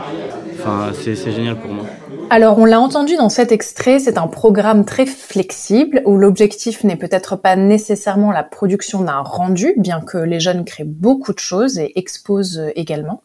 C'est 0.92 1.32
génial 1.32 1.56
pour 1.56 1.72
moi. 1.72 1.86
Alors, 2.30 2.58
on 2.58 2.66
l'a 2.66 2.78
entendu 2.78 3.16
dans 3.16 3.30
cet 3.30 3.52
extrait, 3.52 3.98
c'est 3.98 4.18
un 4.18 4.26
programme 4.26 4.84
très 4.84 5.06
flexible 5.06 6.02
où 6.04 6.18
l'objectif 6.18 6.84
n'est 6.84 6.96
peut-être 6.96 7.36
pas 7.36 7.56
nécessairement 7.56 8.32
la 8.32 8.42
production 8.42 9.02
d'un 9.02 9.20
rendu, 9.20 9.72
bien 9.78 10.02
que 10.02 10.18
les 10.18 10.38
jeunes 10.38 10.66
créent 10.66 10.84
beaucoup 10.84 11.32
de 11.32 11.38
choses 11.38 11.78
et 11.78 11.98
exposent 11.98 12.62
également. 12.76 13.22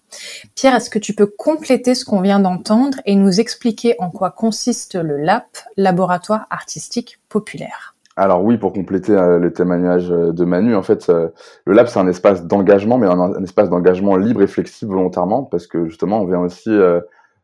Pierre, 0.55 0.75
est-ce 0.75 0.89
que 0.89 0.99
tu 0.99 1.13
peux 1.13 1.25
compléter 1.25 1.95
ce 1.95 2.05
qu'on 2.05 2.21
vient 2.21 2.39
d'entendre 2.39 2.99
et 3.05 3.15
nous 3.15 3.41
expliquer 3.41 3.95
en 3.99 4.09
quoi 4.09 4.31
consiste 4.31 4.95
le 4.95 5.17
LAP, 5.17 5.47
Laboratoire 5.75 6.47
Artistique 6.49 7.19
Populaire? 7.27 7.95
Alors 8.15 8.43
oui, 8.43 8.57
pour 8.57 8.71
compléter 8.71 9.11
euh, 9.11 9.37
le 9.37 9.51
témoignage 9.51 10.11
euh, 10.11 10.31
de 10.31 10.45
Manu, 10.45 10.75
en 10.75 10.83
fait, 10.83 11.09
euh, 11.09 11.29
le 11.65 11.73
lab 11.73 11.87
c'est 11.87 11.99
un 11.99 12.07
espace 12.07 12.45
d'engagement, 12.45 12.97
mais 12.97 13.07
un, 13.07 13.43
espace 13.43 13.69
d'engagement 13.69 14.15
libre 14.15 14.43
et 14.43 14.47
flexible 14.47 14.91
volontairement, 14.91 15.43
parce 15.43 15.67
que 15.67 15.87
justement, 15.87 16.21
on 16.21 16.25
vient 16.25 16.39
aussi 16.39 16.71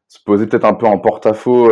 se 0.09 0.19
poser 0.25 0.47
peut-être 0.47 0.65
un 0.65 0.73
peu 0.73 0.85
en 0.85 0.97
porte-à-faux 0.97 1.71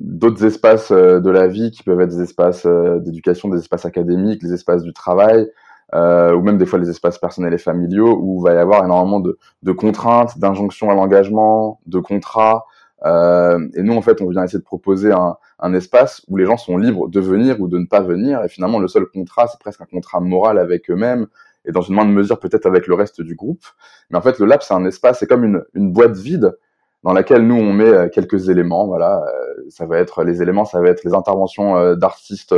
d'autres 0.00 0.44
espaces 0.44 0.92
de 0.92 1.30
la 1.30 1.46
vie 1.46 1.70
qui 1.72 1.82
peuvent 1.82 2.00
être 2.00 2.10
des 2.10 2.22
espaces 2.22 2.66
d'éducation, 2.66 3.48
des 3.48 3.58
espaces 3.58 3.84
académiques, 3.84 4.42
les 4.42 4.54
espaces 4.54 4.82
du 4.82 4.92
travail, 4.92 5.50
ou 5.92 6.40
même 6.40 6.56
des 6.56 6.66
fois 6.66 6.78
les 6.78 6.88
espaces 6.88 7.18
personnels 7.18 7.52
et 7.52 7.58
familiaux, 7.58 8.16
où 8.22 8.40
il 8.40 8.44
va 8.44 8.54
y 8.54 8.58
avoir 8.58 8.84
énormément 8.84 9.18
de, 9.18 9.38
de 9.64 9.72
contraintes, 9.72 10.38
d'injonctions 10.38 10.88
à 10.88 10.94
l'engagement, 10.94 11.80
de 11.86 11.98
contrats. 11.98 12.64
et 13.04 13.82
nous, 13.82 13.94
en 13.94 14.02
fait, 14.02 14.22
on 14.22 14.28
vient 14.28 14.44
essayer 14.44 14.60
de 14.60 14.64
proposer 14.64 15.10
un, 15.10 15.36
un 15.64 15.72
espace 15.74 16.22
où 16.28 16.36
les 16.36 16.44
gens 16.44 16.56
sont 16.56 16.76
libres 16.76 17.08
de 17.08 17.20
venir 17.20 17.60
ou 17.60 17.68
de 17.68 17.78
ne 17.78 17.86
pas 17.86 18.00
venir. 18.00 18.42
Et 18.44 18.48
finalement, 18.48 18.78
le 18.78 18.88
seul 18.88 19.06
contrat, 19.06 19.46
c'est 19.46 19.58
presque 19.58 19.80
un 19.80 19.86
contrat 19.86 20.20
moral 20.20 20.58
avec 20.58 20.90
eux-mêmes 20.90 21.26
et 21.64 21.72
dans 21.72 21.80
une 21.80 21.94
moindre 21.94 22.12
mesure 22.12 22.38
peut-être 22.38 22.66
avec 22.66 22.86
le 22.86 22.94
reste 22.94 23.22
du 23.22 23.34
groupe. 23.34 23.64
Mais 24.10 24.18
en 24.18 24.20
fait, 24.20 24.38
le 24.38 24.46
lab, 24.46 24.60
c'est 24.62 24.74
un 24.74 24.84
espace, 24.84 25.20
c'est 25.20 25.26
comme 25.26 25.44
une, 25.44 25.64
une, 25.74 25.90
boîte 25.92 26.16
vide 26.16 26.56
dans 27.04 27.12
laquelle 27.12 27.46
nous, 27.46 27.54
on 27.54 27.72
met 27.72 27.84
euh, 27.84 28.08
quelques 28.08 28.48
éléments. 28.48 28.86
Voilà, 28.86 29.22
euh, 29.22 29.62
ça 29.68 29.86
va 29.86 29.98
être 29.98 30.24
les 30.24 30.42
éléments, 30.42 30.64
ça 30.64 30.80
va 30.80 30.88
être 30.88 31.04
les 31.04 31.14
interventions 31.14 31.76
euh, 31.76 31.94
d'artistes 31.94 32.54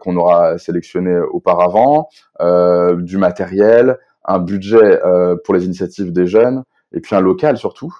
qu'on 0.00 0.16
aura 0.16 0.58
sélectionnés 0.58 1.20
auparavant, 1.30 2.08
du 2.96 3.18
matériel, 3.18 3.98
un 4.24 4.40
budget 4.40 5.00
pour 5.44 5.54
les 5.54 5.64
initiatives 5.64 6.12
des 6.12 6.26
jeunes, 6.26 6.64
et 6.92 6.98
puis 6.98 7.14
un 7.14 7.20
local 7.20 7.56
surtout. 7.56 7.94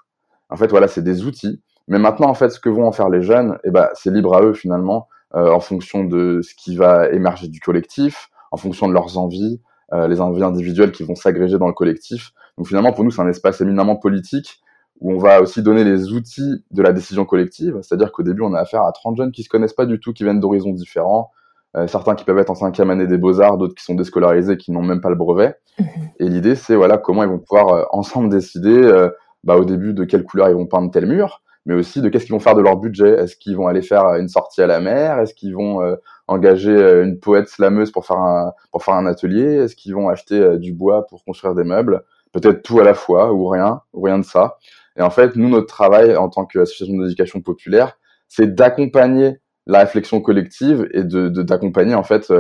En 0.49 0.57
fait, 0.57 0.67
voilà, 0.67 0.89
c'est 0.89 1.05
des 1.05 1.25
outils 1.25 1.63
mais 1.87 2.01
maintenant, 2.01 2.29
en 2.29 2.35
fait, 2.35 2.51
ce 2.51 2.59
que 2.59 2.69
vont 2.69 2.89
en 2.89 2.93
faire 2.93 3.09
les 3.09 3.23
jeunes, 3.23 3.57
eh 3.63 3.71
ben, 3.71 3.89
c'est 3.95 4.11
libre 4.11 4.37
à 4.37 4.43
eux 4.43 4.53
finalement, 4.53 5.07
en 5.33 5.61
fonction 5.61 6.03
de 6.03 6.41
ce 6.43 6.57
qui 6.57 6.75
va 6.75 7.09
émerger 7.11 7.47
du 7.47 7.61
collectif, 7.61 8.31
en 8.51 8.57
fonction 8.57 8.89
de 8.89 8.93
leurs 8.93 9.17
envies, 9.17 9.61
les 9.93 10.21
envies 10.21 10.43
individuelles 10.43 10.91
qui 10.91 11.05
vont 11.05 11.15
s'agréger 11.15 11.57
dans 11.57 11.69
le 11.69 11.73
collectif. 11.73 12.33
Donc 12.59 12.67
finalement, 12.67 12.93
pour 12.93 13.05
nous, 13.05 13.13
c'est 13.13 13.23
un 13.23 13.29
espace 13.29 13.61
éminemment 13.61 13.95
politique 13.95 14.61
où 15.01 15.13
on 15.13 15.19
va 15.19 15.41
aussi 15.41 15.63
donner 15.63 15.85
les 15.85 16.13
outils 16.13 16.65
de 16.71 16.83
la 16.83 16.93
décision 16.93 17.25
collective. 17.25 17.79
C'est-à-dire 17.83 18.13
qu'au 18.13 18.23
début, 18.23 18.43
on 18.43 18.53
a 18.53 18.61
affaire 18.61 18.83
à 18.83 18.93
30 18.93 19.17
jeunes 19.17 19.33
qui 19.33 19.43
se 19.43 19.49
connaissent 19.49 19.73
pas 19.73 19.87
du 19.87 19.99
tout, 19.99 20.13
qui 20.13 20.25
viennent 20.25 20.41
d'horizons 20.41 20.73
différents. 20.73 21.31
Euh, 21.77 21.87
certains 21.87 22.17
qui 22.17 22.25
peuvent 22.25 22.39
être 22.39 22.51
en 22.51 22.57
cinquième 22.57 22.91
année 22.91 23.07
des 23.07 23.17
beaux-arts, 23.17 23.57
d'autres 23.57 23.75
qui 23.75 23.85
sont 23.85 23.95
déscolarisés, 23.95 24.57
qui 24.57 24.73
n'ont 24.73 24.83
même 24.83 25.01
pas 25.01 25.09
le 25.09 25.15
brevet. 25.15 25.55
Mhm. 25.79 25.87
Et 26.19 26.29
l'idée, 26.29 26.57
c'est 26.57 26.75
voilà 26.75 26.99
comment 26.99 27.23
ils 27.23 27.29
vont 27.29 27.39
pouvoir 27.39 27.69
euh, 27.69 27.85
ensemble 27.91 28.29
décider, 28.29 28.77
euh, 28.77 29.09
bah, 29.45 29.57
au 29.57 29.65
début, 29.65 29.95
de 29.95 30.05
quelle 30.05 30.25
couleur 30.25 30.49
ils 30.49 30.57
vont 30.57 30.67
peindre 30.67 30.91
tel 30.91 31.07
mur, 31.07 31.43
mais 31.67 31.75
aussi 31.75 32.03
de 32.03 32.09
qu'est-ce 32.09 32.25
qu'ils 32.27 32.35
vont 32.35 32.41
faire 32.41 32.57
de 32.57 32.61
leur 32.61 32.77
budget. 32.77 33.11
Est-ce 33.11 33.37
qu'ils 33.37 33.57
vont 33.57 33.69
aller 33.69 33.83
faire 33.83 34.05
une 34.17 34.29
sortie 34.29 34.63
à 34.63 34.67
la 34.67 34.81
mer? 34.81 35.21
Est-ce 35.21 35.33
qu'ils 35.33 35.55
vont 35.55 35.81
engager 36.27 36.73
une 37.03 37.21
poète 37.21 37.49
slameuse 37.49 37.93
pour 37.93 38.05
faire 38.07 38.19
un 38.19 38.53
pour 38.73 38.83
faire 38.83 38.95
un 38.95 39.07
atelier? 39.07 39.57
Est-ce 39.57 39.77
qu'ils 39.77 39.95
vont 39.95 40.09
acheter 40.09 40.59
du 40.59 40.73
bois 40.73 41.07
pour 41.07 41.23
construire 41.25 41.55
des 41.55 41.65
meubles? 41.65 42.03
Peut-être 42.33 42.63
tout 42.63 42.81
à 42.81 42.85
la 42.85 42.95
fois 42.95 43.33
ou 43.33 43.49
rien, 43.49 43.83
ou 43.93 44.03
rien 44.03 44.19
de 44.19 44.25
ça. 44.25 44.57
Et 45.01 45.03
en 45.03 45.09
fait, 45.09 45.35
nous, 45.35 45.49
notre 45.49 45.67
travail 45.67 46.15
en 46.15 46.29
tant 46.29 46.45
qu'association 46.45 46.95
d'éducation 46.99 47.41
populaire, 47.41 47.99
c'est 48.29 48.55
d'accompagner 48.55 49.41
la 49.67 49.81
réflexion 49.81 50.21
collective 50.21 50.89
et 50.93 51.05
de 51.05 51.29
d'accompagner 51.43 51.95
en 51.95 52.03
fait 52.03 52.31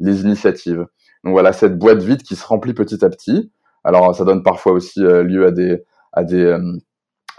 les 0.00 0.22
initiatives. 0.22 0.86
Donc 1.24 1.32
voilà, 1.32 1.52
cette 1.52 1.78
boîte 1.78 2.02
vide 2.02 2.22
qui 2.22 2.34
se 2.34 2.46
remplit 2.46 2.72
petit 2.72 3.04
à 3.04 3.10
petit. 3.10 3.52
Alors 3.84 4.14
ça 4.14 4.24
donne 4.24 4.42
parfois 4.42 4.72
aussi 4.72 5.00
lieu 5.00 5.46
à 5.46 5.50
des 5.50 5.84
à 6.12 6.24
des 6.24 6.56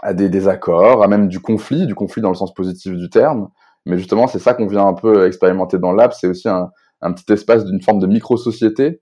à 0.00 0.14
des 0.14 0.28
désaccords, 0.28 1.02
à 1.02 1.08
même 1.08 1.26
du 1.26 1.40
conflit, 1.40 1.86
du 1.86 1.96
conflit 1.96 2.22
dans 2.22 2.28
le 2.28 2.36
sens 2.36 2.54
positif 2.54 2.94
du 2.94 3.10
terme. 3.10 3.48
Mais 3.84 3.98
justement, 3.98 4.28
c'est 4.28 4.38
ça 4.38 4.54
qu'on 4.54 4.68
vient 4.68 4.86
un 4.86 4.94
peu 4.94 5.26
expérimenter 5.26 5.78
dans 5.78 5.92
l'app. 5.92 6.12
C'est 6.12 6.28
aussi 6.28 6.48
un, 6.48 6.70
un, 7.00 7.12
petit 7.12 7.32
espace 7.32 7.64
d'une 7.64 7.82
forme 7.82 7.98
de 7.98 8.06
micro-société. 8.06 9.00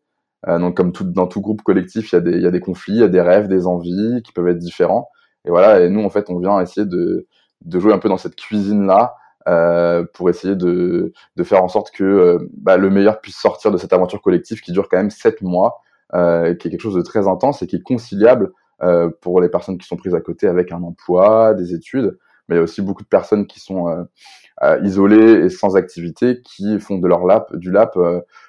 Euh, 0.49 0.59
donc, 0.59 0.77
comme 0.77 0.93
dans 1.13 1.27
tout 1.27 1.43
groupe 1.43 1.61
collectif, 1.63 2.13
il 2.13 2.15
y, 2.15 2.19
a 2.19 2.21
des, 2.21 2.31
il 2.33 2.43
y 2.43 2.47
a 2.47 2.51
des 2.51 2.61
conflits, 2.61 2.95
il 2.95 3.01
y 3.01 3.03
a 3.03 3.09
des 3.09 3.21
rêves, 3.21 3.49
des 3.49 3.67
envies 3.67 4.23
qui 4.25 4.33
peuvent 4.33 4.49
être 4.49 4.59
différents. 4.59 5.09
Et 5.47 5.51
voilà, 5.51 5.81
et 5.81 5.89
nous, 5.89 6.05
en 6.05 6.11
fait, 6.11 6.29
on 6.29 6.39
vient 6.39 6.61
essayer 6.61 6.87
de, 6.87 7.27
de 7.65 7.81
jouer 7.81 7.93
un 7.93 7.99
peu 7.99 8.09
dans 8.09 8.17
cette 8.19 8.37
cuisine-là 8.37 9.15
euh, 9.49 10.05
pour 10.13 10.29
essayer 10.29 10.57
de, 10.57 11.13
de 11.37 11.45
faire 11.45 11.63
en 11.63 11.69
sorte 11.69 11.93
que 11.93 12.05
euh, 12.05 12.51
bah, 12.57 12.77
le 12.77 12.91
meilleur 12.91 13.21
puisse 13.21 13.37
sortir 13.37 13.71
de 13.71 13.79
cette 13.79 13.93
aventure 13.93 14.21
collective 14.21 14.61
qui 14.61 14.73
dure 14.73 14.89
quand 14.89 14.97
même 14.97 15.11
sept 15.11 15.41
mois, 15.41 15.83
euh, 16.15 16.55
qui 16.55 16.67
est 16.67 16.71
quelque 16.73 16.81
chose 16.81 16.97
de 16.97 17.03
très 17.03 17.29
intense 17.29 17.63
et 17.63 17.67
qui 17.69 17.77
est 17.77 17.83
conciliable 17.83 18.53
euh, 18.83 19.09
pour 19.21 19.41
les 19.41 19.49
personnes 19.49 19.79
qui 19.79 19.87
sont 19.87 19.97
prises 19.97 20.15
à 20.15 20.21
côté 20.21 20.49
avec 20.49 20.73
un 20.73 20.83
emploi, 20.83 21.55
des 21.55 21.75
études, 21.75 22.19
mais 22.49 22.57
il 22.57 22.59
y 22.59 22.61
a 22.61 22.65
aussi 22.65 22.83
beaucoup 22.83 23.03
de 23.03 23.09
personnes 23.09 23.47
qui 23.47 23.61
sont 23.61 23.89
euh, 23.89 24.81
isolées 24.83 25.45
et 25.45 25.49
sans 25.49 25.77
activité, 25.77 26.43
qui 26.43 26.79
font 26.81 26.99
de 26.99 27.07
leur 27.07 27.25
lap, 27.25 27.55
du 27.57 27.71
lap 27.71 27.97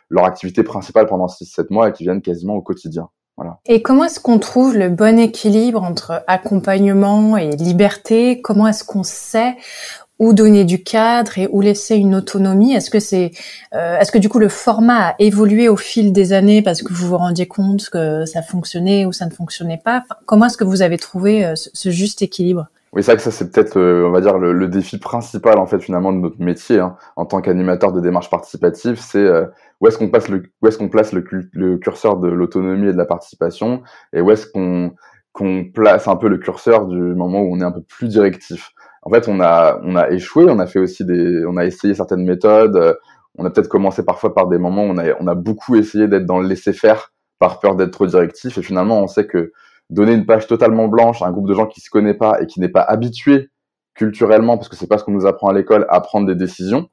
leur 0.09 0.25
activité 0.25 0.63
principale 0.63 1.05
pendant 1.05 1.27
6-7 1.27 1.67
mois 1.69 1.89
et 1.89 1.91
qui 1.91 2.03
viennent 2.03 2.21
quasiment 2.21 2.55
au 2.55 2.61
quotidien. 2.61 3.09
Voilà. 3.37 3.59
Et 3.67 3.83
comment 3.83 4.05
est-ce 4.05 4.19
qu'on 4.19 4.39
trouve 4.39 4.75
le 4.75 4.89
bon 4.89 5.19
équilibre 5.19 5.83
entre 5.83 6.23
accompagnement 6.25 7.37
et 7.37 7.51
liberté? 7.51 8.41
Comment 8.41 8.67
est-ce 8.67 8.83
qu'on 8.83 9.03
sait 9.03 9.55
où 10.17 10.33
donner 10.33 10.65
du 10.65 10.81
cadre 10.81 11.37
et 11.37 11.47
où 11.51 11.61
laisser 11.61 11.97
une 11.97 12.15
autonomie? 12.15 12.73
Est-ce 12.73 12.89
que 12.89 12.99
c'est, 12.99 13.31
euh, 13.75 13.99
est-ce 13.99 14.11
que 14.11 14.17
du 14.17 14.27
coup 14.27 14.39
le 14.39 14.49
format 14.49 15.09
a 15.09 15.15
évolué 15.19 15.69
au 15.69 15.77
fil 15.77 16.13
des 16.13 16.33
années 16.33 16.63
parce 16.63 16.81
que 16.81 16.91
vous 16.91 17.07
vous 17.07 17.17
rendiez 17.17 17.47
compte 17.47 17.89
que 17.91 18.25
ça 18.25 18.41
fonctionnait 18.41 19.05
ou 19.05 19.13
ça 19.13 19.27
ne 19.27 19.31
fonctionnait 19.31 19.81
pas? 19.83 20.03
Comment 20.25 20.47
est-ce 20.47 20.57
que 20.57 20.63
vous 20.63 20.81
avez 20.81 20.97
trouvé 20.97 21.45
euh, 21.45 21.53
ce 21.55 21.91
juste 21.91 22.23
équilibre? 22.23 22.65
Oui, 22.93 23.03
c'est 23.03 23.11
vrai 23.11 23.17
que 23.17 23.23
ça, 23.23 23.31
c'est 23.31 23.51
peut-être, 23.51 23.77
euh, 23.77 24.07
on 24.07 24.11
va 24.11 24.21
dire, 24.21 24.39
le, 24.39 24.67
défi 24.67 24.97
principal, 24.97 25.59
en 25.59 25.67
fait, 25.67 25.79
finalement, 25.79 26.11
de 26.11 26.19
notre 26.19 26.41
métier, 26.41 26.79
hein, 26.79 26.95
en 27.17 27.25
tant 27.25 27.41
qu'animateur 27.41 27.91
de 27.91 27.99
démarche 27.99 28.29
participative, 28.29 28.97
c'est 28.99 29.29
où 29.79 29.87
est-ce 29.87 29.97
qu'on 29.97 30.09
passe 30.09 30.27
le, 30.29 30.43
où 30.61 30.67
est-ce 30.67 30.77
qu'on 30.77 30.89
place 30.89 31.13
le, 31.13 31.23
le, 31.51 31.77
curseur 31.77 32.17
de 32.17 32.29
l'autonomie 32.29 32.89
et 32.89 32.93
de 32.93 32.97
la 32.97 33.05
participation, 33.05 33.83
et 34.13 34.21
où 34.21 34.31
est-ce 34.31 34.47
qu'on, 34.47 34.91
qu'on 35.33 35.65
place 35.71 36.07
un 36.07 36.15
peu 36.15 36.29
le 36.29 36.37
curseur 36.37 36.87
du 36.87 36.97
moment 36.97 37.41
où 37.41 37.53
on 37.53 37.59
est 37.59 37.65
un 37.65 37.71
peu 37.71 37.83
plus 37.83 38.07
directif 38.07 38.73
en 39.07 39.09
fait, 39.09 39.29
on 39.29 39.39
a, 39.39 39.79
on 39.83 39.95
a 39.95 40.09
échoué, 40.09 40.47
on 40.49 40.59
a 40.59 40.67
fait 40.67 40.79
aussi 40.79 41.05
des, 41.05 41.45
on 41.45 41.55
a 41.55 41.65
essayé 41.65 41.93
certaines 41.93 42.25
méthodes. 42.25 42.97
On 43.37 43.45
a 43.45 43.49
peut-être 43.49 43.69
commencé 43.69 44.03
parfois 44.03 44.35
par 44.35 44.47
des 44.47 44.57
moments 44.57 44.83
où 44.83 44.89
on 44.89 44.97
a, 44.97 45.13
on 45.21 45.27
a 45.27 45.35
beaucoup 45.35 45.77
essayé 45.77 46.09
d'être 46.09 46.25
dans 46.25 46.41
le 46.41 46.47
laisser-faire 46.49 47.13
par 47.39 47.61
peur 47.61 47.77
d'être 47.77 47.91
trop 47.91 48.05
directif. 48.05 48.57
Et 48.57 48.61
finalement, 48.61 49.01
on 49.01 49.07
sait 49.07 49.25
que 49.25 49.53
donner 49.89 50.11
une 50.11 50.25
page 50.25 50.45
totalement 50.47 50.89
blanche 50.89 51.21
à 51.21 51.27
un 51.27 51.31
groupe 51.31 51.47
de 51.47 51.53
gens 51.53 51.67
qui 51.67 51.79
se 51.79 51.89
connaît 51.89 52.15
pas 52.15 52.41
et 52.41 52.47
qui 52.47 52.59
n'est 52.59 52.67
pas 52.67 52.81
habitué 52.81 53.49
culturellement, 53.93 54.57
parce 54.57 54.67
que 54.67 54.75
c'est 54.75 54.87
pas 54.87 54.97
ce 54.97 55.05
qu'on 55.05 55.13
nous 55.13 55.25
apprend 55.25 55.47
à 55.47 55.53
l'école, 55.53 55.85
à 55.87 56.01
prendre 56.01 56.27
des 56.27 56.35
décisions. 56.35 56.89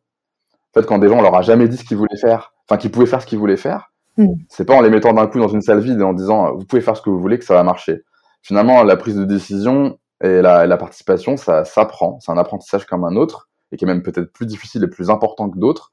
En 0.74 0.80
fait, 0.80 0.86
quand 0.86 0.98
des 0.98 1.08
gens 1.08 1.18
on 1.18 1.22
leur 1.22 1.36
a 1.36 1.42
jamais 1.42 1.68
dit 1.68 1.76
ce 1.76 1.84
qu'ils 1.84 1.96
voulaient 1.96 2.16
faire, 2.16 2.52
enfin 2.68 2.78
qu'ils 2.78 2.90
pouvaient 2.90 3.06
faire 3.06 3.22
ce 3.22 3.26
qu'ils 3.26 3.38
voulaient 3.38 3.56
faire, 3.56 3.92
mm. 4.16 4.26
c'est 4.48 4.64
pas 4.64 4.74
en 4.74 4.80
les 4.80 4.90
mettant 4.90 5.12
d'un 5.12 5.26
coup 5.26 5.38
dans 5.38 5.48
une 5.48 5.62
salle 5.62 5.80
vide 5.80 6.00
et 6.00 6.04
en 6.04 6.12
disant 6.12 6.54
vous 6.54 6.64
pouvez 6.64 6.82
faire 6.82 6.96
ce 6.96 7.02
que 7.02 7.10
vous 7.10 7.20
voulez 7.20 7.38
que 7.38 7.44
ça 7.44 7.54
va 7.54 7.62
marcher. 7.62 8.02
Finalement, 8.42 8.82
la 8.82 8.96
prise 8.96 9.16
de 9.16 9.24
décision, 9.24 9.98
et 10.22 10.40
la, 10.40 10.66
la 10.66 10.76
participation, 10.76 11.36
ça 11.36 11.64
s'apprend. 11.64 12.18
C'est 12.20 12.32
un 12.32 12.38
apprentissage 12.38 12.86
comme 12.86 13.04
un 13.04 13.16
autre 13.16 13.48
et 13.72 13.76
qui 13.76 13.84
est 13.84 13.88
même 13.88 14.02
peut-être 14.02 14.32
plus 14.32 14.46
difficile 14.46 14.84
et 14.84 14.88
plus 14.88 15.10
important 15.10 15.50
que 15.50 15.58
d'autres. 15.58 15.92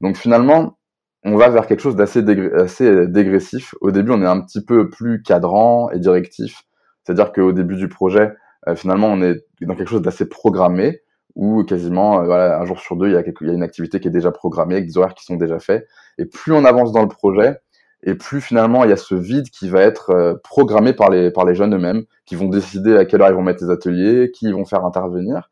Donc 0.00 0.16
finalement, 0.16 0.78
on 1.24 1.36
va 1.36 1.48
vers 1.48 1.66
quelque 1.66 1.80
chose 1.80 1.96
d'assez 1.96 2.24
assez 2.54 3.06
dégressif. 3.06 3.74
Au 3.80 3.90
début, 3.90 4.10
on 4.10 4.22
est 4.22 4.26
un 4.26 4.40
petit 4.40 4.64
peu 4.64 4.90
plus 4.90 5.22
cadrant 5.22 5.90
et 5.90 5.98
directif. 5.98 6.62
C'est-à-dire 7.04 7.32
qu'au 7.32 7.52
début 7.52 7.76
du 7.76 7.88
projet, 7.88 8.32
euh, 8.68 8.74
finalement, 8.74 9.08
on 9.08 9.22
est 9.22 9.44
dans 9.62 9.74
quelque 9.74 9.88
chose 9.88 10.02
d'assez 10.02 10.28
programmé, 10.28 11.02
où 11.34 11.64
quasiment, 11.64 12.20
euh, 12.20 12.24
voilà, 12.24 12.60
un 12.60 12.64
jour 12.64 12.80
sur 12.80 12.96
deux, 12.96 13.08
il 13.08 13.12
y, 13.12 13.16
a 13.16 13.20
y 13.20 13.50
a 13.50 13.52
une 13.52 13.62
activité 13.62 14.00
qui 14.00 14.08
est 14.08 14.12
déjà 14.12 14.30
programmée, 14.30 14.74
avec 14.74 14.86
des 14.86 14.98
horaires 14.98 15.14
qui 15.14 15.24
sont 15.24 15.36
déjà 15.36 15.58
faits. 15.58 15.86
Et 16.18 16.26
plus 16.26 16.52
on 16.52 16.64
avance 16.64 16.92
dans 16.92 17.02
le 17.02 17.08
projet, 17.08 17.58
et 18.02 18.14
plus 18.14 18.40
finalement 18.40 18.84
il 18.84 18.90
y 18.90 18.92
a 18.92 18.96
ce 18.96 19.14
vide 19.14 19.50
qui 19.50 19.68
va 19.68 19.82
être 19.82 20.10
euh, 20.10 20.34
programmé 20.42 20.92
par 20.92 21.10
les 21.10 21.54
jeunes 21.54 21.74
eux-mêmes 21.74 22.04
qui 22.24 22.34
vont 22.34 22.48
décider 22.48 22.96
à 22.96 23.04
quelle 23.04 23.20
heure 23.22 23.28
ils 23.28 23.34
vont 23.34 23.42
mettre 23.42 23.62
les 23.62 23.70
ateliers, 23.70 24.30
qui 24.30 24.46
ils 24.46 24.54
vont 24.54 24.64
faire 24.64 24.84
intervenir. 24.84 25.50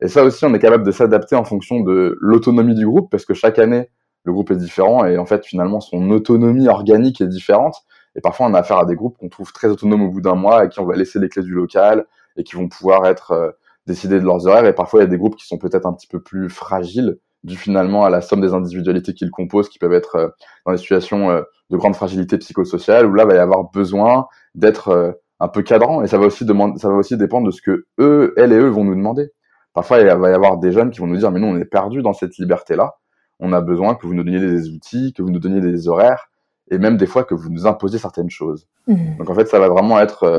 Et 0.00 0.08
ça 0.08 0.24
aussi 0.24 0.44
on 0.44 0.54
est 0.54 0.58
capable 0.58 0.84
de 0.84 0.90
s'adapter 0.90 1.36
en 1.36 1.44
fonction 1.44 1.80
de 1.80 2.16
l'autonomie 2.20 2.74
du 2.74 2.86
groupe 2.86 3.10
parce 3.10 3.24
que 3.24 3.34
chaque 3.34 3.58
année 3.58 3.90
le 4.24 4.32
groupe 4.32 4.50
est 4.50 4.56
différent 4.56 5.04
et 5.04 5.18
en 5.18 5.26
fait 5.26 5.44
finalement 5.44 5.80
son 5.80 6.10
autonomie 6.10 6.68
organique 6.68 7.20
est 7.20 7.28
différente. 7.28 7.76
Et 8.16 8.20
parfois 8.20 8.46
on 8.46 8.54
a 8.54 8.60
affaire 8.60 8.78
à 8.78 8.84
des 8.86 8.96
groupes 8.96 9.18
qu'on 9.18 9.28
trouve 9.28 9.52
très 9.52 9.68
autonomes 9.68 10.02
au 10.02 10.10
bout 10.10 10.20
d'un 10.20 10.34
mois 10.34 10.64
et 10.64 10.68
qui 10.68 10.80
on 10.80 10.86
va 10.86 10.96
laisser 10.96 11.18
les 11.18 11.28
clés 11.28 11.42
du 11.42 11.52
local 11.52 12.06
et 12.36 12.42
qui 12.42 12.56
vont 12.56 12.68
pouvoir 12.68 13.06
être 13.06 13.32
euh, 13.32 13.50
décidés 13.86 14.20
de 14.20 14.24
leurs 14.24 14.46
horaires. 14.46 14.66
Et 14.66 14.74
parfois 14.74 15.00
il 15.00 15.02
y 15.04 15.06
a 15.06 15.10
des 15.10 15.18
groupes 15.18 15.36
qui 15.36 15.46
sont 15.46 15.58
peut-être 15.58 15.86
un 15.86 15.92
petit 15.92 16.06
peu 16.06 16.20
plus 16.20 16.48
fragiles 16.48 17.18
dû 17.44 17.56
finalement 17.56 18.04
à 18.04 18.10
la 18.10 18.22
somme 18.22 18.40
des 18.40 18.54
individualités 18.54 19.12
qu'ils 19.12 19.30
composent, 19.30 19.68
qui 19.68 19.78
peuvent 19.78 19.92
être 19.92 20.16
euh, 20.16 20.28
dans 20.64 20.72
des 20.72 20.78
situations 20.78 21.30
euh, 21.30 21.42
de 21.70 21.76
grande 21.76 21.94
fragilité 21.94 22.38
psychosociale, 22.38 23.06
où 23.06 23.14
là, 23.14 23.24
il 23.24 23.28
va 23.28 23.34
y 23.34 23.38
avoir 23.38 23.70
besoin 23.70 24.26
d'être 24.54 25.20
un 25.40 25.48
peu 25.48 25.62
cadrant, 25.62 26.02
et 26.02 26.06
ça 26.06 26.18
va 26.18 26.26
aussi 26.26 26.44
demander, 26.44 26.78
ça 26.78 26.88
va 26.88 26.94
aussi 26.94 27.16
dépendre 27.16 27.46
de 27.46 27.50
ce 27.50 27.60
que 27.60 27.86
eux, 27.98 28.32
elles 28.36 28.52
et 28.52 28.58
eux 28.58 28.68
vont 28.68 28.84
nous 28.84 28.94
demander. 28.94 29.30
Parfois, 29.72 30.00
il 30.00 30.06
va 30.06 30.30
y 30.30 30.32
avoir 30.32 30.58
des 30.58 30.72
jeunes 30.72 30.90
qui 30.90 31.00
vont 31.00 31.06
nous 31.06 31.16
dire, 31.16 31.30
mais 31.30 31.40
nous, 31.40 31.48
on 31.48 31.56
est 31.56 31.64
perdus 31.64 32.02
dans 32.02 32.12
cette 32.12 32.36
liberté-là. 32.38 32.94
On 33.40 33.52
a 33.52 33.60
besoin 33.60 33.94
que 33.96 34.06
vous 34.06 34.14
nous 34.14 34.22
donniez 34.22 34.40
des 34.40 34.70
outils, 34.70 35.12
que 35.12 35.22
vous 35.22 35.30
nous 35.30 35.40
donniez 35.40 35.60
des 35.60 35.88
horaires, 35.88 36.30
et 36.70 36.78
même 36.78 36.96
des 36.96 37.06
fois 37.06 37.24
que 37.24 37.34
vous 37.34 37.50
nous 37.50 37.66
imposiez 37.66 37.98
certaines 37.98 38.30
choses. 38.30 38.68
Mmh. 38.86 39.16
Donc 39.18 39.28
en 39.28 39.34
fait, 39.34 39.46
ça 39.46 39.58
va 39.58 39.68
vraiment 39.68 40.00
être 40.00 40.22
euh, 40.22 40.38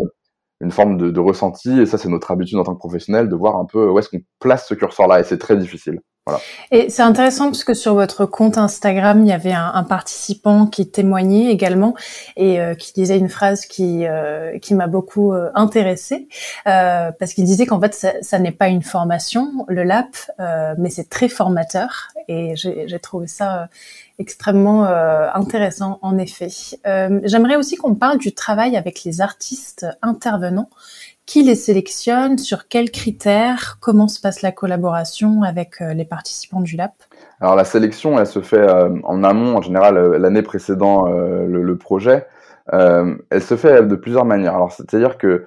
une 0.61 0.71
forme 0.71 0.97
de, 0.97 1.11
de, 1.11 1.19
ressenti, 1.19 1.79
et 1.79 1.85
ça, 1.85 1.97
c'est 1.97 2.09
notre 2.09 2.31
habitude 2.31 2.57
en 2.57 2.63
tant 2.63 2.73
que 2.73 2.79
professionnel 2.79 3.29
de 3.29 3.35
voir 3.35 3.57
un 3.57 3.65
peu 3.65 3.89
où 3.89 3.99
est-ce 3.99 4.09
qu'on 4.09 4.21
place 4.39 4.67
ce 4.67 4.73
curseur-là, 4.73 5.19
et 5.19 5.23
c'est 5.23 5.37
très 5.37 5.57
difficile. 5.57 5.99
Et 6.71 6.89
c'est 6.89 7.03
intéressant 7.03 7.45
parce 7.45 7.63
que 7.63 7.75
sur 7.75 7.93
votre 7.93 8.25
compte 8.25 8.57
Instagram, 8.57 9.23
il 9.23 9.27
y 9.27 9.31
avait 9.31 9.53
un, 9.53 9.71
un 9.75 9.83
participant 9.83 10.65
qui 10.65 10.89
témoignait 10.89 11.51
également 11.51 11.93
et 12.35 12.59
euh, 12.59 12.73
qui 12.73 12.93
disait 12.93 13.19
une 13.19 13.29
phrase 13.29 13.67
qui 13.67 14.07
euh, 14.07 14.57
qui 14.57 14.73
m'a 14.73 14.87
beaucoup 14.87 15.33
euh, 15.33 15.51
intéressée 15.53 16.27
parce 16.63 17.33
qu'il 17.35 17.45
disait 17.45 17.67
qu'en 17.67 17.79
fait 17.79 17.93
ça, 17.93 18.13
ça 18.21 18.39
n'est 18.39 18.51
pas 18.51 18.69
une 18.69 18.81
formation, 18.81 19.65
le 19.67 19.83
LAP, 19.83 20.15
mais 20.79 20.89
c'est 20.89 21.09
très 21.09 21.29
formateur 21.29 22.07
et 22.27 22.55
j'ai 22.55 22.99
trouvé 22.99 23.27
ça 23.27 23.69
extrêmement 24.19 24.85
intéressant 24.85 25.99
en 26.01 26.17
effet. 26.17 26.47
J'aimerais 27.23 27.55
aussi 27.55 27.75
qu'on 27.75 27.95
parle 27.95 28.17
du 28.17 28.33
travail 28.33 28.77
avec 28.77 29.03
les 29.03 29.21
artistes 29.21 29.85
intervenants 30.01 30.69
qui 31.25 31.43
les 31.43 31.55
sélectionne? 31.55 32.37
Sur 32.37 32.67
quels 32.67 32.91
critères? 32.91 33.77
Comment 33.81 34.07
se 34.07 34.21
passe 34.21 34.41
la 34.41 34.51
collaboration 34.51 35.43
avec 35.43 35.81
euh, 35.81 35.93
les 35.93 36.05
participants 36.05 36.61
du 36.61 36.75
LAP 36.75 36.93
Alors 37.41 37.55
la 37.55 37.65
sélection, 37.65 38.19
elle 38.19 38.27
se 38.27 38.41
fait 38.41 38.59
euh, 38.59 38.89
en 39.03 39.23
amont, 39.23 39.57
en 39.57 39.61
général 39.61 39.97
euh, 39.97 40.17
l'année 40.17 40.43
précédant 40.43 41.05
le, 41.07 41.77
projet. 41.77 42.25
elle 42.71 43.41
se 43.41 43.57
fait 43.57 43.83
de 43.83 43.95
plusieurs 43.95 44.25
manières. 44.25 44.55
Alors 44.55 44.71
c'est-à-dire 44.71 45.17
que 45.17 45.45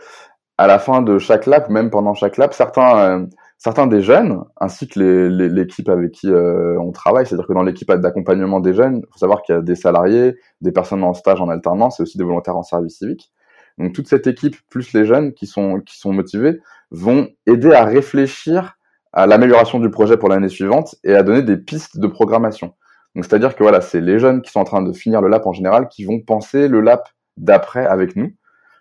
à 0.58 0.66
la 0.66 0.78
fin 0.78 1.02
de 1.02 1.18
chaque 1.18 1.46
lap, 1.46 1.70
même 1.70 1.90
pendant 1.90 2.14
chaque 2.14 2.36
lap, 2.36 2.52
certains 2.52 3.26
certains 3.58 3.86
des 3.88 4.00
jeunes, 4.00 4.44
ainsi 4.60 4.88
que 4.88 5.00
l'équipe 5.00 5.88
avec 5.88 6.12
qui 6.12 6.30
on 6.30 6.92
travaille, 6.92 7.26
c'est-à-dire 7.26 7.46
que 7.46 7.52
dans 7.52 7.64
l'équipe 7.64 7.92
d'accompagnement 7.92 8.60
des 8.60 8.72
jeunes, 8.72 9.02
il 9.04 9.12
faut 9.12 9.18
savoir 9.18 9.42
qu'il 9.42 9.54
y 9.54 9.58
a 9.58 9.60
des 9.60 9.74
salariés, 9.74 10.36
des 10.60 10.72
personnes 10.72 11.02
en 11.02 11.12
stage 11.12 11.40
en 11.40 11.48
alternance 11.48 12.00
et 12.00 12.04
aussi 12.04 12.16
des 12.18 12.24
volontaires 12.24 12.56
en 12.56 12.62
service 12.62 12.98
civique. 12.98 13.32
Donc 13.76 13.92
toute 13.92 14.08
cette 14.08 14.26
équipe, 14.26 14.56
plus 14.70 14.92
les 14.92 15.04
jeunes 15.04 15.34
qui 15.34 15.46
sont, 15.46 15.80
qui 15.80 15.98
sont 15.98 16.12
motivés, 16.12 16.60
vont 16.90 17.28
aider 17.46 17.72
à 17.72 17.84
réfléchir 17.84 18.76
à 19.12 19.26
l'amélioration 19.26 19.78
du 19.80 19.90
projet 19.90 20.16
pour 20.16 20.28
l'année 20.28 20.48
suivante 20.48 20.96
et 21.04 21.14
à 21.14 21.22
donner 21.22 21.42
des 21.42 21.56
pistes 21.56 21.98
de 21.98 22.06
programmation. 22.06 22.74
Donc 23.14 23.24
c'est-à-dire 23.24 23.56
que 23.56 23.62
voilà, 23.62 23.80
c'est 23.80 24.00
les 24.00 24.18
jeunes 24.18 24.42
qui 24.42 24.50
sont 24.50 24.60
en 24.60 24.64
train 24.64 24.82
de 24.82 24.92
finir 24.92 25.20
le 25.20 25.28
lap 25.28 25.46
en 25.46 25.52
général 25.52 25.88
qui 25.88 26.04
vont 26.04 26.20
penser 26.20 26.68
le 26.68 26.80
lap 26.80 27.08
d'après 27.36 27.86
avec 27.86 28.16
nous 28.16 28.32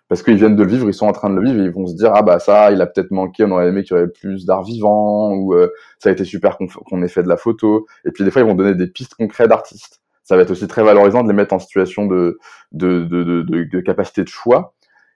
parce 0.08 0.22
qu'ils 0.22 0.36
viennent 0.36 0.56
de 0.56 0.62
le 0.62 0.68
vivre, 0.68 0.88
ils 0.88 0.94
sont 0.94 1.06
en 1.06 1.12
train 1.12 1.30
de 1.30 1.36
le 1.36 1.48
vivre 1.48 1.62
ils 1.62 1.70
vont 1.70 1.86
se 1.86 1.94
dire 1.94 2.12
ah 2.14 2.22
bah 2.22 2.38
ça, 2.38 2.72
il 2.72 2.80
a 2.80 2.86
peut-être 2.86 3.10
manqué, 3.10 3.44
on 3.44 3.50
aurait 3.52 3.68
aimé 3.68 3.84
qu'il 3.84 3.96
y 3.96 4.00
avait 4.00 4.08
plus 4.08 4.46
d'art 4.46 4.62
vivant 4.62 5.32
ou 5.32 5.54
euh, 5.54 5.68
ça 5.98 6.08
a 6.08 6.12
été 6.12 6.24
super 6.24 6.58
qu'on 6.58 7.02
ait 7.02 7.08
fait 7.08 7.22
de 7.22 7.28
la 7.28 7.36
photo 7.36 7.86
et 8.04 8.10
puis 8.10 8.24
des 8.24 8.30
fois 8.30 8.42
ils 8.42 8.48
vont 8.48 8.54
donner 8.54 8.74
des 8.74 8.86
pistes 8.86 9.14
concrètes 9.14 9.48
d'artistes. 9.48 10.00
Ça 10.24 10.36
va 10.36 10.42
être 10.42 10.50
aussi 10.50 10.68
très 10.68 10.82
valorisant 10.82 11.22
de 11.22 11.28
les 11.28 11.34
mettre 11.34 11.54
en 11.54 11.58
situation 11.58 12.06
de 12.06 12.38
de, 12.72 13.04
de, 13.04 13.22
de, 13.42 13.64
de 13.64 13.80
capacité 13.80 14.22
de 14.22 14.28
choix 14.28 14.74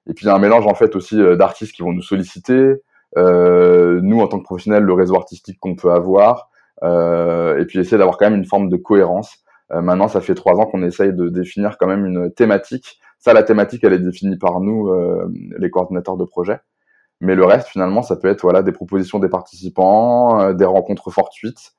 et 0.08 0.14
puis 0.14 0.24
il 0.24 0.28
y 0.28 0.30
a 0.30 0.34
un 0.34 0.38
mélange 0.38 0.66
en 0.66 0.74
fait 0.74 0.96
aussi 0.96 1.20
euh, 1.20 1.36
d'artistes 1.36 1.72
qui 1.74 1.82
vont 1.82 1.92
nous 1.92 2.02
solliciter, 2.02 2.74
euh, 3.16 4.00
nous 4.02 4.20
en 4.20 4.26
tant 4.26 4.38
que 4.38 4.44
professionnels, 4.44 4.82
le 4.82 4.92
réseau 4.92 5.16
artistique 5.16 5.58
qu'on 5.60 5.76
peut 5.76 5.92
avoir, 5.92 6.50
euh, 6.82 7.58
et 7.60 7.66
puis 7.66 7.78
essayer 7.78 7.98
d'avoir 7.98 8.18
quand 8.18 8.28
même 8.28 8.38
une 8.38 8.46
forme 8.46 8.68
de 8.68 8.76
cohérence. 8.76 9.38
Euh, 9.72 9.80
maintenant, 9.80 10.08
ça 10.08 10.20
fait 10.20 10.34
trois 10.34 10.54
ans 10.54 10.66
qu'on 10.66 10.82
essaye 10.82 11.12
de 11.12 11.28
définir 11.28 11.78
quand 11.78 11.86
même 11.86 12.04
une 12.04 12.32
thématique. 12.32 12.98
Ça, 13.22 13.32
la 13.32 13.42
thématique, 13.42 13.84
elle 13.84 13.94
est 13.94 13.98
définie 13.98 14.36
par 14.36 14.60
nous, 14.60 14.88
euh, 14.88 15.32
les 15.58 15.70
coordinateurs 15.70 16.18
de 16.18 16.24
projet. 16.24 16.58
Mais 17.20 17.34
le 17.34 17.44
reste, 17.44 17.68
finalement, 17.68 18.02
ça 18.02 18.16
peut 18.16 18.28
être 18.28 18.42
voilà 18.42 18.62
des 18.62 18.72
propositions 18.72 19.20
des 19.20 19.28
participants, 19.28 20.52
des 20.52 20.64
rencontres 20.64 21.10
fortuites, 21.10 21.74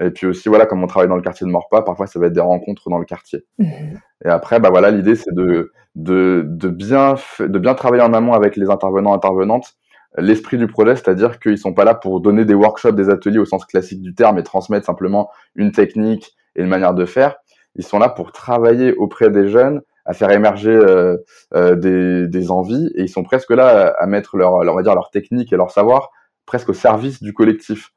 et 0.00 0.10
puis 0.10 0.26
aussi, 0.26 0.48
voilà, 0.48 0.66
comme 0.66 0.82
on 0.82 0.86
travaille 0.86 1.08
dans 1.08 1.16
le 1.16 1.22
quartier 1.22 1.46
de 1.46 1.50
Morpa, 1.50 1.82
parfois 1.82 2.06
ça 2.06 2.18
va 2.18 2.26
être 2.26 2.32
des 2.32 2.40
rencontres 2.40 2.90
dans 2.90 2.98
le 2.98 3.04
quartier. 3.04 3.44
Mhm. 3.58 4.00
Et 4.24 4.28
après, 4.28 4.60
bah 4.60 4.70
voilà, 4.70 4.90
l'idée 4.90 5.14
c'est 5.14 5.34
de, 5.34 5.72
de, 5.94 6.44
de, 6.46 6.68
bien, 6.68 7.14
de 7.40 7.58
bien 7.58 7.74
travailler 7.74 8.02
en 8.02 8.12
amont 8.12 8.34
avec 8.34 8.56
les 8.56 8.68
intervenants, 8.68 9.14
intervenantes, 9.14 9.74
l'esprit 10.18 10.58
du 10.58 10.66
projet, 10.66 10.96
c'est-à-dire 10.96 11.38
qu'ils 11.38 11.58
sont 11.58 11.72
pas 11.72 11.84
là 11.84 11.94
pour 11.94 12.20
donner 12.20 12.44
des 12.44 12.54
workshops, 12.54 12.92
des 12.94 13.08
ateliers 13.08 13.38
au 13.38 13.44
sens 13.44 13.64
classique 13.64 14.02
du 14.02 14.14
terme 14.14 14.38
et 14.38 14.42
transmettre 14.42 14.86
simplement 14.86 15.30
une 15.54 15.72
technique 15.72 16.36
et 16.56 16.62
une 16.62 16.68
manière 16.68 16.94
de 16.94 17.04
faire. 17.04 17.36
Ils 17.74 17.84
sont 17.84 17.98
là 17.98 18.08
pour 18.08 18.32
travailler 18.32 18.94
auprès 18.94 19.30
des 19.30 19.48
jeunes, 19.48 19.82
à 20.06 20.14
faire 20.14 20.30
émerger 20.30 20.70
euh, 20.70 21.18
euh, 21.54 21.74
des, 21.74 22.28
des, 22.28 22.50
envies, 22.50 22.90
et 22.94 23.02
ils 23.02 23.08
sont 23.08 23.24
presque 23.24 23.50
là 23.50 23.94
à, 23.98 24.06
mettre 24.06 24.36
leur, 24.36 24.62
leur, 24.62 24.74
on 24.74 24.76
va 24.76 24.82
dire, 24.82 24.94
leur 24.94 25.10
technique 25.10 25.52
et 25.52 25.56
leur 25.56 25.70
savoir 25.70 26.10
presque 26.46 26.68
au 26.68 26.74
service 26.74 27.22
du 27.22 27.34
collectif. 27.34 27.90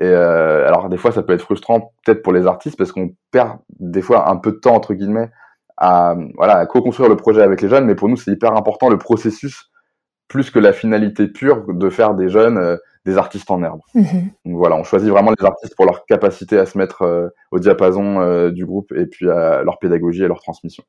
Et 0.00 0.06
euh, 0.06 0.66
alors 0.66 0.88
des 0.88 0.96
fois 0.96 1.12
ça 1.12 1.22
peut 1.22 1.34
être 1.34 1.42
frustrant 1.42 1.92
peut-être 2.02 2.22
pour 2.22 2.32
les 2.32 2.46
artistes 2.46 2.78
parce 2.78 2.90
qu'on 2.90 3.10
perd 3.30 3.58
des 3.78 4.00
fois 4.00 4.30
un 4.30 4.36
peu 4.36 4.52
de 4.52 4.56
temps 4.56 4.74
entre 4.74 4.94
guillemets 4.94 5.30
à 5.76 6.16
voilà 6.36 6.56
à 6.56 6.64
co-construire 6.64 7.10
le 7.10 7.16
projet 7.16 7.42
avec 7.42 7.60
les 7.60 7.68
jeunes, 7.68 7.84
mais 7.84 7.94
pour 7.94 8.08
nous 8.08 8.16
c'est 8.16 8.30
hyper 8.30 8.56
important 8.56 8.88
le 8.88 8.96
processus 8.96 9.70
plus 10.26 10.50
que 10.50 10.58
la 10.58 10.72
finalité 10.72 11.26
pure 11.26 11.66
de 11.68 11.90
faire 11.90 12.14
des 12.14 12.30
jeunes 12.30 12.78
des 13.04 13.18
artistes 13.18 13.50
en 13.50 13.62
herbe. 13.62 13.80
Mhm. 13.94 14.30
Donc 14.46 14.56
voilà, 14.56 14.76
on 14.76 14.84
choisit 14.84 15.10
vraiment 15.10 15.34
les 15.38 15.44
artistes 15.44 15.76
pour 15.76 15.84
leur 15.84 16.06
capacité 16.06 16.58
à 16.58 16.64
se 16.64 16.78
mettre 16.78 17.30
au 17.50 17.58
diapason 17.58 18.48
du 18.48 18.64
groupe 18.64 18.92
et 18.92 19.04
puis 19.04 19.28
à 19.28 19.62
leur 19.62 19.78
pédagogie 19.78 20.22
et 20.22 20.28
leur 20.28 20.40
transmission. 20.40 20.82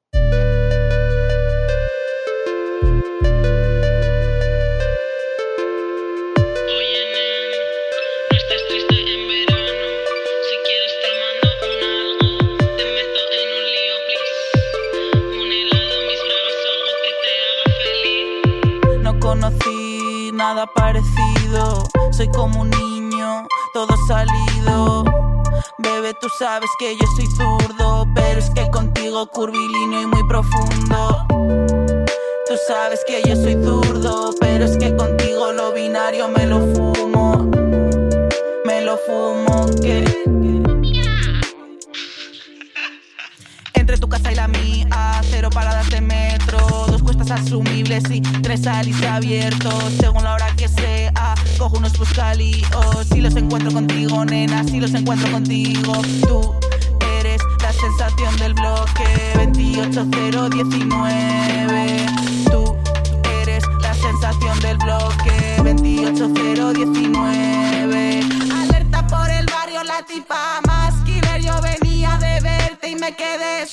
Parecido. 20.76 21.84
Soy 22.12 22.28
como 22.30 22.62
un 22.62 22.70
niño, 22.70 23.48
todo 23.74 23.96
salido. 24.08 25.04
Bebé, 25.78 26.14
tú 26.20 26.28
sabes 26.40 26.70
que 26.80 26.96
yo 26.98 27.06
soy 27.16 27.28
zurdo, 27.28 28.08
pero 28.14 28.40
es 28.40 28.50
que 28.50 28.70
contigo 28.70 29.28
curvilíneo 29.28 30.02
y 30.02 30.06
muy 30.08 30.28
profundo. 30.28 31.26
Tú 31.30 32.56
sabes 32.68 33.02
que 33.06 33.22
yo 33.28 33.36
soy 33.36 33.54
zurdo, 33.64 34.34
pero 34.40 34.66
es 34.66 34.78
que 34.78 34.96
contigo 34.96 35.52
lo 35.52 35.72
binario 35.72 36.28
me 36.28 36.46
lo 36.46 36.60
fumo. 36.74 37.50
Me 38.66 38.82
lo 38.82 38.98
fumo, 38.98 39.68
que. 39.82 40.04
Entre 43.74 43.98
tu 43.98 44.08
casa 44.10 44.32
y 44.32 44.36
la 44.36 44.48
mía, 44.48 45.22
cero 45.30 45.50
paradas 45.54 45.90
de 45.90 46.02
metro, 46.02 46.41
asumibles 47.32 48.04
y 48.12 48.22
tres 48.22 48.68
alis 48.68 49.02
abiertos, 49.04 49.74
según 50.00 50.24
la 50.24 50.36
hora 50.36 50.56
que 50.56 50.68
sea. 50.68 51.34
Cojo 51.58 51.78
unos 51.78 51.98
buscalíos, 51.98 53.08
si 53.12 53.22
los 53.22 53.36
encuentro 53.36 53.72
contigo, 53.72 54.24
nena, 54.26 54.64
si 54.64 54.80
los 54.80 54.94
encuentro 54.94 55.32
contigo, 55.32 55.94
tú 56.28 56.54
eres 57.20 57.42
la 57.62 57.74
sensación 57.74 58.36
del 58.38 58.54
bloque 58.54 59.04
28019. 59.36 62.06
Tú 62.52 62.76
eres 63.42 63.64
la 63.82 63.94
sensación 63.94 64.60
del 64.60 64.78
bloque 64.78 65.56
28019. 65.58 68.20
Alerta 68.54 69.08
por 69.08 69.30
el 69.30 69.46
barrio, 69.48 69.84
la 69.84 70.06
tipa 70.06 70.62
más 70.68 70.94
killer, 71.06 71.42
yo 71.42 71.60
venía 71.62 72.18
de 72.18 72.40
verte 72.42 72.90
y 72.90 72.96
me 72.96 73.16
quedé 73.16 73.66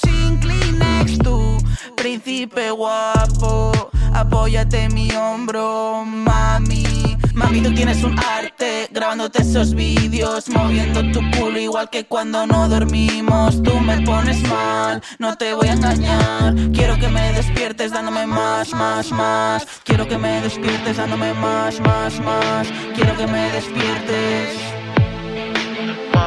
príncipe 2.28 2.70
guapo, 2.70 3.72
apóyate 4.12 4.90
mi 4.90 5.10
hombro, 5.12 6.04
mami. 6.04 7.16
Mami, 7.32 7.62
tú 7.62 7.72
tienes 7.72 8.04
un 8.04 8.18
arte 8.18 8.88
grabándote 8.90 9.40
esos 9.40 9.72
vídeos, 9.72 10.50
moviendo 10.50 11.00
tu 11.10 11.20
culo 11.30 11.58
igual 11.58 11.88
que 11.88 12.04
cuando 12.04 12.46
no 12.46 12.68
dormimos. 12.68 13.62
Tú 13.62 13.80
me 13.80 14.02
pones 14.02 14.42
mal, 14.42 15.02
no 15.18 15.36
te 15.38 15.54
voy 15.54 15.68
a 15.68 15.72
engañar. 15.72 16.54
Quiero 16.74 16.98
que 16.98 17.08
me 17.08 17.32
despiertes 17.32 17.92
dándome 17.92 18.26
más, 18.26 18.74
más, 18.74 19.10
más. 19.10 19.66
Quiero 19.84 20.06
que 20.06 20.18
me 20.18 20.42
despiertes 20.42 20.98
dándome 20.98 21.32
más, 21.32 21.80
más, 21.80 22.20
más. 22.20 22.68
Quiero 22.94 23.16
que 23.16 23.26
me 23.26 23.50
despiertes. 23.52 24.77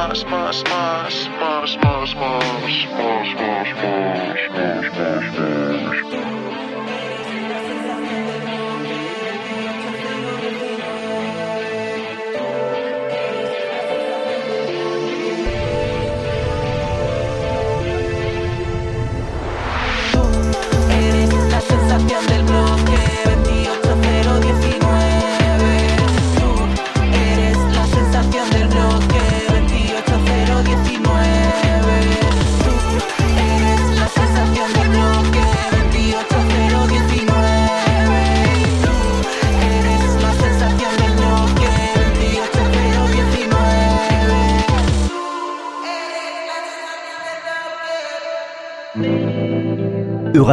mas, 0.08 0.24
mas, 0.24 0.64
mas, 0.68 1.28
mas, 1.38 1.76
mas, 1.76 2.14
mas, 2.14 2.14
mas, 2.14 2.94
mas, 2.94 3.34
mas, 3.34 3.68
mas, 3.78 4.48
mas, 4.50 4.90
mas, 4.96 6.14
mas. 6.18 6.31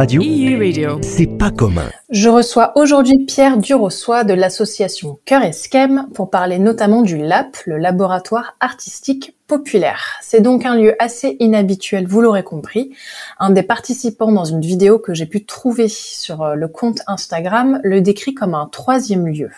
Euradio, 0.00 0.22
EU 0.22 0.58
Radio. 0.58 0.98
c'est 1.02 1.26
pas 1.26 1.50
commun. 1.50 1.90
Je 2.08 2.30
reçois 2.30 2.72
aujourd'hui 2.74 3.18
Pierre 3.26 3.58
Durossois 3.58 4.24
de 4.24 4.32
l'association 4.32 5.18
Cœur 5.26 5.42
Esquem 5.42 6.08
pour 6.14 6.30
parler 6.30 6.58
notamment 6.58 7.02
du 7.02 7.18
LAP, 7.18 7.58
le 7.66 7.76
laboratoire 7.76 8.56
artistique 8.60 9.36
populaire. 9.46 10.16
C'est 10.22 10.40
donc 10.40 10.64
un 10.64 10.76
lieu 10.76 10.94
assez 11.00 11.36
inhabituel, 11.38 12.06
vous 12.06 12.22
l'aurez 12.22 12.42
compris. 12.42 12.94
Un 13.38 13.50
des 13.50 13.62
participants 13.62 14.32
dans 14.32 14.46
une 14.46 14.62
vidéo 14.62 14.98
que 14.98 15.12
j'ai 15.12 15.26
pu 15.26 15.44
trouver 15.44 15.88
sur 15.88 16.40
euh, 16.42 16.54
le 16.54 16.68
compte 16.68 17.02
Instagram 17.06 17.78
le 17.82 18.00
décrit 18.00 18.32
comme 18.32 18.54
un 18.54 18.68
troisième 18.68 19.26
lieu. 19.26 19.50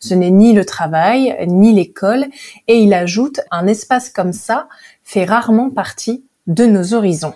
Ce 0.00 0.14
n'est 0.14 0.32
ni 0.32 0.54
le 0.54 0.64
travail, 0.64 1.36
ni 1.46 1.72
l'école, 1.72 2.26
et 2.66 2.78
il 2.78 2.94
ajoute 2.94 3.40
un 3.52 3.68
espace 3.68 4.10
comme 4.10 4.32
ça 4.32 4.66
fait 5.04 5.24
rarement 5.24 5.70
partie 5.70 6.24
de 6.48 6.66
nos 6.66 6.94
horizons. 6.94 7.34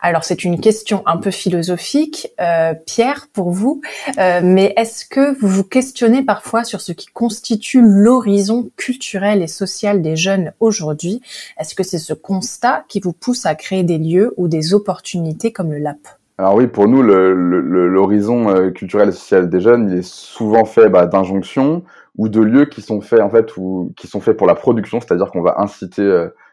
Alors 0.00 0.24
c'est 0.24 0.44
une 0.44 0.60
question 0.60 1.02
un 1.06 1.16
peu 1.16 1.30
philosophique, 1.30 2.32
euh, 2.40 2.74
Pierre, 2.86 3.28
pour 3.32 3.50
vous, 3.50 3.80
euh, 4.18 4.40
mais 4.42 4.74
est-ce 4.76 5.04
que 5.04 5.38
vous 5.38 5.48
vous 5.48 5.64
questionnez 5.64 6.22
parfois 6.22 6.64
sur 6.64 6.80
ce 6.80 6.92
qui 6.92 7.06
constitue 7.06 7.82
l'horizon 7.82 8.70
culturel 8.76 9.42
et 9.42 9.46
social 9.46 10.02
des 10.02 10.16
jeunes 10.16 10.52
aujourd'hui? 10.60 11.20
Est-ce 11.58 11.74
que 11.74 11.82
c'est 11.82 11.98
ce 11.98 12.14
constat 12.14 12.84
qui 12.88 13.00
vous 13.00 13.12
pousse 13.12 13.46
à 13.46 13.54
créer 13.54 13.84
des 13.84 13.98
lieux 13.98 14.34
ou 14.36 14.48
des 14.48 14.74
opportunités 14.74 15.52
comme 15.52 15.70
le 15.70 15.78
LAP 15.78 15.98
Alors 16.38 16.56
oui, 16.56 16.66
pour 16.66 16.88
nous, 16.88 17.02
l'horizon 17.02 18.50
euh, 18.50 18.70
culturel 18.70 19.10
et 19.10 19.12
social 19.12 19.48
des 19.48 19.60
jeunes, 19.60 19.90
il 19.90 19.98
est 19.98 20.06
souvent 20.06 20.64
fait 20.64 20.88
bah, 20.88 21.06
d'injonctions 21.06 21.84
ou 22.18 22.28
de 22.28 22.40
lieux 22.40 22.66
qui 22.66 22.82
sont 22.82 23.00
faits 23.00 23.20
en 23.20 23.30
fait 23.30 23.56
ou 23.56 23.92
qui 23.96 24.06
sont 24.06 24.20
faits 24.20 24.36
pour 24.36 24.46
la 24.46 24.54
production, 24.54 25.00
c'est-à-dire 25.00 25.30
qu'on 25.30 25.40
va 25.40 25.54
inciter 25.58 26.02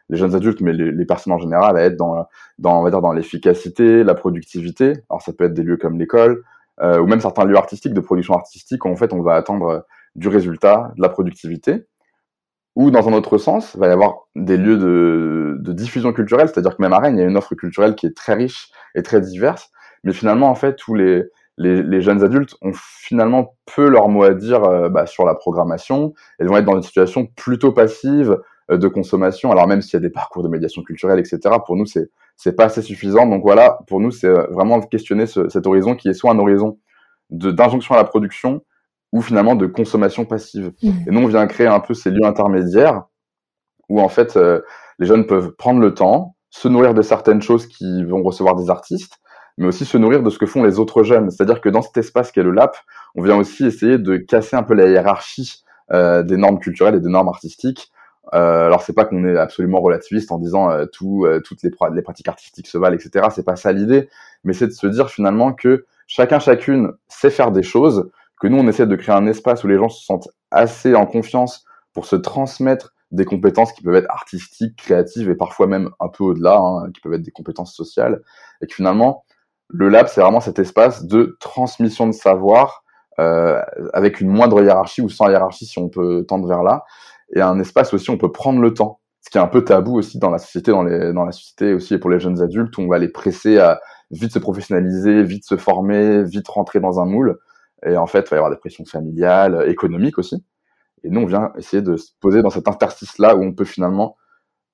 les 0.10 0.18
jeunes 0.18 0.36
adultes, 0.36 0.62
mais 0.62 0.74
les, 0.74 1.06
personnes 1.06 1.34
en 1.34 1.38
général, 1.38 1.78
à 1.78 1.84
être 1.84 1.96
dans, 1.96 2.26
dans 2.58 2.80
on 2.80 2.84
va 2.84 2.90
dire 2.90 3.02
dans 3.02 3.14
l'efficacité, 3.14 4.04
la 4.04 4.16
productivité. 4.16 4.94
Alors 5.10 5.22
ça 5.22 5.34
peut 5.34 5.46
être 5.46 5.54
des 5.54 5.64
lieux 5.64 5.78
comme 5.78 6.00
l'école 6.00 6.44
euh, 6.82 7.00
ou 7.00 7.08
même 7.08 7.20
certains 7.20 7.46
lieux 7.46 7.58
artistiques 7.58 7.94
de 7.94 8.00
production 8.00 8.34
artistique 8.34 8.86
où 8.86 8.90
en 8.90 8.96
fait 8.96 9.14
on 9.14 9.22
va 9.22 9.36
attendre 9.36 9.68
euh, 9.68 9.80
du 10.16 10.28
résultat, 10.28 10.92
de 10.96 11.02
la 11.02 11.10
productivité. 11.10 11.86
Ou 12.76 12.92
dans 12.92 13.10
un 13.10 13.14
autre 13.14 13.38
sens, 13.38 13.74
il 13.74 13.80
va 13.80 13.88
y 13.88 13.92
avoir 13.92 14.28
des 14.36 14.56
lieux 14.56 14.78
de, 14.78 15.58
de 15.60 15.74
diffusion 15.74 16.14
culturelle, 16.14 16.48
c'est-à-dire 16.48 16.78
que 16.78 16.82
même 16.82 16.94
à 16.94 17.00
Rennes, 17.00 17.18
il 17.18 17.20
y 17.20 17.24
a 17.24 17.28
une 17.28 17.36
offre 17.36 17.56
culturelle 17.56 17.96
qui 17.96 18.06
est 18.06 18.16
très 18.16 18.36
riche 18.36 18.70
et 18.96 19.04
très 19.04 19.20
diverse, 19.20 19.72
mais 20.04 20.14
finalement, 20.14 20.50
en 20.50 20.56
fait, 20.56 20.76
tous 20.76 20.94
les, 20.94 21.26
les, 21.60 22.02
jeunes 22.02 22.24
adultes 22.24 22.56
ont 22.62 22.72
finalement 22.74 23.56
peu 23.76 23.90
leur 23.90 24.08
mot 24.08 24.24
à 24.24 24.34
dire 24.34 24.64
euh, 24.64 24.88
bah, 24.88 25.06
sur 25.06 25.26
la 25.26 25.36
programmation. 25.36 26.14
Ils 26.40 26.48
vont 26.48 26.58
être 26.58 26.66
dans 26.66 26.78
une 26.78 26.84
situation 26.84 27.26
plutôt 27.26 27.74
passive 27.74 28.38
de 28.78 28.88
consommation. 28.88 29.52
Alors 29.52 29.68
même 29.68 29.82
s'il 29.82 29.94
y 29.94 29.98
a 29.98 30.00
des 30.02 30.10
parcours 30.10 30.44
de 30.44 30.48
médiation 30.48 30.84
culturelle, 30.84 31.20
etc., 31.20 31.40
pour 31.66 31.76
nous, 31.76 31.86
c'est 31.86 32.10
c'est 32.36 32.56
pas 32.56 32.66
assez 32.66 32.82
suffisant. 32.82 33.26
Donc 33.26 33.42
voilà, 33.42 33.80
pour 33.88 34.00
nous, 34.00 34.12
c'est 34.12 34.28
euh, 34.28 34.48
vraiment 34.52 34.80
questionner 34.82 35.26
ce, 35.26 35.50
cet 35.50 35.68
horizon 35.68 35.96
qui 35.96 36.08
est 36.08 36.14
soit 36.14 36.32
un 36.32 36.40
horizon 36.40 36.80
de 37.30 37.52
d'injonction 37.52 37.96
à 37.96 37.98
la 37.98 38.06
production 38.06 38.64
ou 39.12 39.22
finalement 39.22 39.56
de 39.56 39.66
consommation 39.66 40.26
passive. 40.26 40.72
Mhm. 40.82 41.06
Et 41.08 41.12
nous, 41.12 41.22
on 41.22 41.28
vient 41.28 41.46
créer 41.48 41.68
un 41.68 41.80
peu 41.80 41.94
ces 41.94 42.12
lieux 42.12 42.26
intermédiaires 42.26 43.04
où 43.90 44.00
en 44.00 44.10
fait 44.10 44.38
euh, 44.38 44.62
les 45.00 45.08
jeunes 45.08 45.26
peuvent 45.26 45.52
prendre 45.56 45.80
le 45.80 45.94
temps, 45.94 46.36
se 46.50 46.68
nourrir 46.68 46.94
de 46.94 47.02
certaines 47.02 47.42
choses 47.42 47.68
qui 47.68 48.04
vont 48.06 48.24
recevoir 48.24 48.56
des 48.56 48.70
artistes, 48.70 49.18
mais 49.58 49.68
aussi 49.68 49.84
se 49.84 49.98
nourrir 49.98 50.24
de 50.24 50.30
ce 50.30 50.38
que 50.38 50.46
font 50.46 50.64
les 50.64 50.80
autres 50.80 51.04
jeunes. 51.04 51.32
C'est-à-dire 51.32 51.60
que 51.60 51.70
dans 51.70 51.82
cet 51.82 51.98
espace 51.98 52.32
qu'est 52.32 52.44
le 52.44 52.52
LAP, 52.52 52.76
on 53.16 53.24
vient 53.24 53.38
aussi 53.38 53.66
essayer 53.66 53.98
de 53.98 54.18
casser 54.18 54.56
un 54.56 54.64
peu 54.64 54.74
la 54.74 54.88
hiérarchie 54.88 55.64
euh, 55.92 56.24
des 56.24 56.38
normes 56.38 56.60
culturelles 56.60 56.96
et 56.96 57.00
des 57.00 57.10
normes 57.10 57.28
artistiques. 57.28 57.92
Euh, 58.34 58.68
alors 58.68 58.82
c'est 58.82 58.94
pas 58.94 59.06
qu'on 59.06 59.26
est 59.26 59.38
absolument 59.38 59.82
relativiste 59.82 60.32
en 60.32 60.38
disant 60.38 60.70
euh, 60.70 60.86
euh, 61.02 61.40
toutes 61.40 61.64
les 61.64 62.02
pratiques 62.02 62.28
artistiques 62.28 62.68
se 62.68 62.78
valent, 62.78 62.96
etc. 62.96 63.28
C'est 63.34 63.46
pas 63.46 63.56
ça 63.56 63.72
l'idée, 63.72 64.10
mais 64.44 64.54
c'est 64.54 64.68
de 64.68 64.72
se 64.72 64.88
dire 64.88 65.10
finalement 65.10 65.54
que 65.54 65.86
chacun 66.08 66.40
chacune 66.40 66.92
sait 67.08 67.32
faire 67.32 67.52
des 67.52 67.64
choses, 67.64 68.12
que 68.40 68.48
nous 68.48 68.58
on 68.58 68.68
essaie 68.68 68.88
de 68.88 68.96
créer 68.96 69.16
un 69.16 69.26
espace 69.26 69.64
où 69.64 69.68
les 69.68 69.78
gens 69.78 69.90
se 69.90 70.04
sentent 70.04 70.30
assez 70.52 70.96
en 70.96 71.06
confiance 71.06 71.66
pour 71.94 72.06
se 72.06 72.16
transmettre 72.16 72.94
des 73.12 73.26
compétences 73.26 73.74
qui 73.74 73.82
peuvent 73.82 73.96
être 73.96 74.12
artistiques, 74.12 74.76
créatives 74.76 75.30
et 75.30 75.36
parfois 75.36 75.66
même 75.66 75.90
un 76.00 76.10
peu 76.10 76.24
au-delà, 76.24 76.60
hein, 76.60 76.92
qui 76.94 77.02
peuvent 77.02 77.14
être 77.14 77.24
des 77.24 77.32
compétences 77.32 77.76
sociales, 77.76 78.22
et 78.62 78.68
que 78.68 78.76
finalement 78.76 79.26
le 79.70 79.90
lab 79.90 80.08
c'est 80.08 80.22
vraiment 80.22 80.40
cet 80.40 80.60
espace 80.60 81.06
de 81.06 81.38
transmission 81.40 82.06
de 82.06 82.12
savoir 82.12 82.84
euh, 83.20 83.62
avec 83.94 84.22
une 84.22 84.30
moindre 84.30 84.64
hiérarchie 84.64 85.02
ou 85.02 85.10
sans 85.10 85.30
hiérarchie 85.30 85.66
si 85.66 85.78
on 85.78 85.90
peut 85.90 86.26
tendre 86.26 86.48
vers 86.48 86.64
là, 86.64 86.86
et 87.34 87.42
un 87.42 87.60
espace 87.60 87.94
aussi 87.94 88.10
on 88.10 88.18
peut 88.18 88.32
prendre 88.32 88.60
le 88.60 88.74
temps, 88.74 89.00
ce 89.22 89.30
qui 89.30 89.38
est 89.38 89.42
un 89.42 89.48
peu 89.48 89.64
tabou 89.64 89.98
aussi 89.98 90.20
dans 90.20 90.30
la 90.30 90.38
société, 90.38 90.72
dans, 90.72 90.84
dans 90.84 91.26
la 91.26 91.32
société 91.32 91.74
aussi 91.74 91.94
et 91.94 91.98
pour 91.98 92.10
les 92.10 92.20
jeunes 92.20 92.42
adultes 92.42 92.78
où 92.78 92.82
on 92.82 92.88
va 92.88 93.00
les 93.00 93.10
presser 93.10 93.60
à 93.60 93.80
vite 94.12 94.34
se 94.34 94.40
professionnaliser, 94.40 95.24
vite 95.24 95.46
se 95.46 95.58
former, 95.58 96.24
vite 96.24 96.48
rentrer 96.48 96.80
dans 96.80 97.00
un 97.00 97.06
moule. 97.06 97.40
Et 97.86 97.98
en 97.98 98.08
fait, 98.08 98.26
il 98.28 98.30
va 98.30 98.36
y 98.36 98.40
avoir 98.40 98.52
des 98.52 98.58
pressions 98.58 98.86
familiales, 98.86 99.66
économiques 99.70 100.18
aussi. 100.18 100.44
Et 101.04 101.10
nous, 101.10 101.22
on 101.22 101.26
vient 101.26 101.54
essayer 101.58 101.82
de 101.82 101.96
se 101.96 102.12
poser 102.20 102.42
dans 102.42 102.50
cet 102.50 102.68
interstice-là 102.68 103.36
où 103.36 103.44
on 103.44 103.54
peut 103.54 103.66
finalement 103.66 104.18